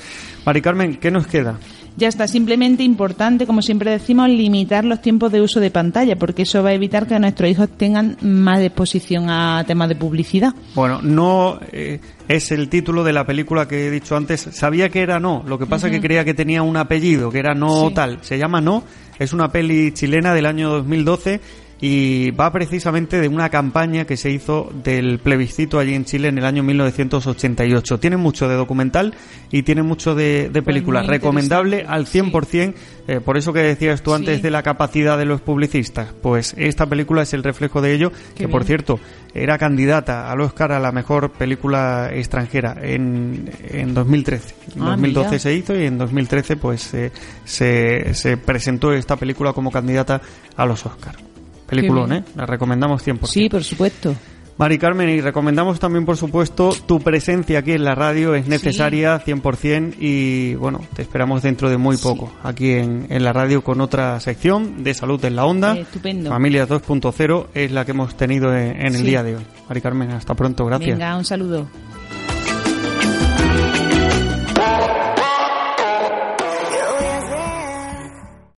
Mari 0.44 0.62
Carmen, 0.62 0.96
¿qué 0.96 1.10
nos 1.10 1.26
queda? 1.26 1.58
Ya 1.96 2.08
está, 2.08 2.28
simplemente 2.28 2.82
importante, 2.82 3.46
como 3.46 3.62
siempre 3.62 3.90
decimos, 3.90 4.28
limitar 4.28 4.84
los 4.84 5.02
tiempos 5.02 5.32
de 5.32 5.40
uso 5.40 5.60
de 5.60 5.70
pantalla, 5.70 6.16
porque 6.16 6.42
eso 6.42 6.62
va 6.62 6.70
a 6.70 6.74
evitar 6.74 7.06
que 7.06 7.18
nuestros 7.18 7.50
hijos 7.50 7.68
tengan 7.76 8.16
más 8.22 8.60
exposición 8.60 9.28
a 9.28 9.64
temas 9.66 9.88
de 9.88 9.96
publicidad. 9.96 10.54
Bueno, 10.74 11.00
no 11.02 11.58
eh, 11.72 12.00
es 12.28 12.52
el 12.52 12.68
título 12.68 13.04
de 13.04 13.12
la 13.12 13.26
película 13.26 13.66
que 13.68 13.86
he 13.86 13.90
dicho 13.90 14.16
antes. 14.16 14.40
Sabía 14.52 14.88
que 14.88 15.00
era 15.00 15.20
No, 15.20 15.42
lo 15.46 15.58
que 15.58 15.66
pasa 15.66 15.88
es 15.88 15.92
que 15.92 16.00
creía 16.00 16.24
que 16.24 16.34
tenía 16.34 16.62
un 16.62 16.76
apellido, 16.76 17.30
que 17.30 17.38
era 17.38 17.54
No 17.54 17.90
tal. 17.92 18.18
Se 18.22 18.38
llama 18.38 18.60
No, 18.60 18.84
es 19.18 19.32
una 19.32 19.50
peli 19.50 19.92
chilena 19.92 20.32
del 20.32 20.46
año 20.46 20.70
2012 20.70 21.40
y 21.80 22.30
va 22.32 22.52
precisamente 22.52 23.20
de 23.20 23.28
una 23.28 23.48
campaña 23.48 24.04
que 24.04 24.16
se 24.16 24.30
hizo 24.30 24.70
del 24.84 25.18
plebiscito 25.18 25.78
allí 25.78 25.94
en 25.94 26.04
Chile 26.04 26.28
en 26.28 26.38
el 26.38 26.44
año 26.44 26.62
1988. 26.62 27.98
Tiene 27.98 28.16
mucho 28.18 28.48
de 28.48 28.54
documental 28.54 29.14
y 29.50 29.62
tiene 29.62 29.82
mucho 29.82 30.14
de, 30.14 30.50
de 30.50 30.62
película. 30.62 31.02
Recomendable 31.02 31.86
al 31.88 32.06
100%, 32.06 32.74
eh, 33.08 33.20
por 33.20 33.38
eso 33.38 33.52
que 33.52 33.60
decías 33.60 34.02
tú 34.02 34.12
antes 34.12 34.42
de 34.42 34.50
la 34.50 34.62
capacidad 34.62 35.16
de 35.16 35.24
los 35.24 35.40
publicistas. 35.40 36.12
Pues 36.20 36.54
esta 36.58 36.86
película 36.86 37.22
es 37.22 37.32
el 37.32 37.42
reflejo 37.42 37.80
de 37.80 37.94
ello, 37.94 38.12
que 38.34 38.46
por 38.46 38.64
cierto 38.64 39.00
era 39.32 39.56
candidata 39.56 40.30
al 40.30 40.40
Oscar 40.40 40.72
a 40.72 40.80
la 40.80 40.92
mejor 40.92 41.30
película 41.30 42.10
extranjera 42.12 42.76
en, 42.82 43.50
en 43.68 43.94
2013. 43.94 44.54
En 44.76 44.84
2012 44.84 45.34
ah, 45.34 45.38
se 45.38 45.54
hizo 45.54 45.74
y 45.78 45.86
en 45.86 45.96
2013 45.96 46.56
pues 46.56 46.92
eh, 46.94 47.10
se, 47.44 48.12
se 48.12 48.36
presentó 48.36 48.92
esta 48.92 49.16
película 49.16 49.52
como 49.52 49.70
candidata 49.70 50.20
a 50.56 50.66
los 50.66 50.84
Oscars. 50.84 51.29
Peliculón, 51.70 52.12
¿eh? 52.12 52.24
La 52.36 52.46
recomendamos 52.46 53.06
100%. 53.06 53.26
Sí, 53.26 53.48
por 53.48 53.64
supuesto. 53.64 54.14
Mari 54.60 54.76
Carmen, 54.76 55.08
y 55.08 55.22
recomendamos 55.22 55.80
también, 55.80 56.04
por 56.04 56.18
supuesto, 56.18 56.74
tu 56.84 57.00
presencia 57.00 57.60
aquí 57.60 57.72
en 57.72 57.82
la 57.82 57.94
radio 57.94 58.34
es 58.34 58.46
necesaria 58.46 59.18
100% 59.24 59.94
y, 59.98 60.54
bueno, 60.56 60.82
te 60.94 61.00
esperamos 61.00 61.40
dentro 61.40 61.70
de 61.70 61.78
muy 61.78 61.96
poco 61.96 62.30
aquí 62.42 62.72
en, 62.72 63.06
en 63.08 63.24
la 63.24 63.32
radio 63.32 63.64
con 63.64 63.80
otra 63.80 64.20
sección 64.20 64.84
de 64.84 64.92
salud 64.92 65.24
en 65.24 65.34
la 65.34 65.46
onda. 65.46 65.78
estupendo. 65.78 66.28
Familia 66.28 66.68
2.0 66.68 67.46
es 67.54 67.72
la 67.72 67.86
que 67.86 67.92
hemos 67.92 68.14
tenido 68.18 68.54
en, 68.54 68.94
el 68.94 69.02
día 69.02 69.22
de 69.22 69.36
hoy. 69.36 69.42
Mari 69.66 69.80
Carmen, 69.80 70.10
hasta 70.10 70.34
pronto, 70.34 70.66
gracias. 70.66 70.98
Venga, 70.98 71.16
un 71.16 71.24
saludo. 71.24 71.66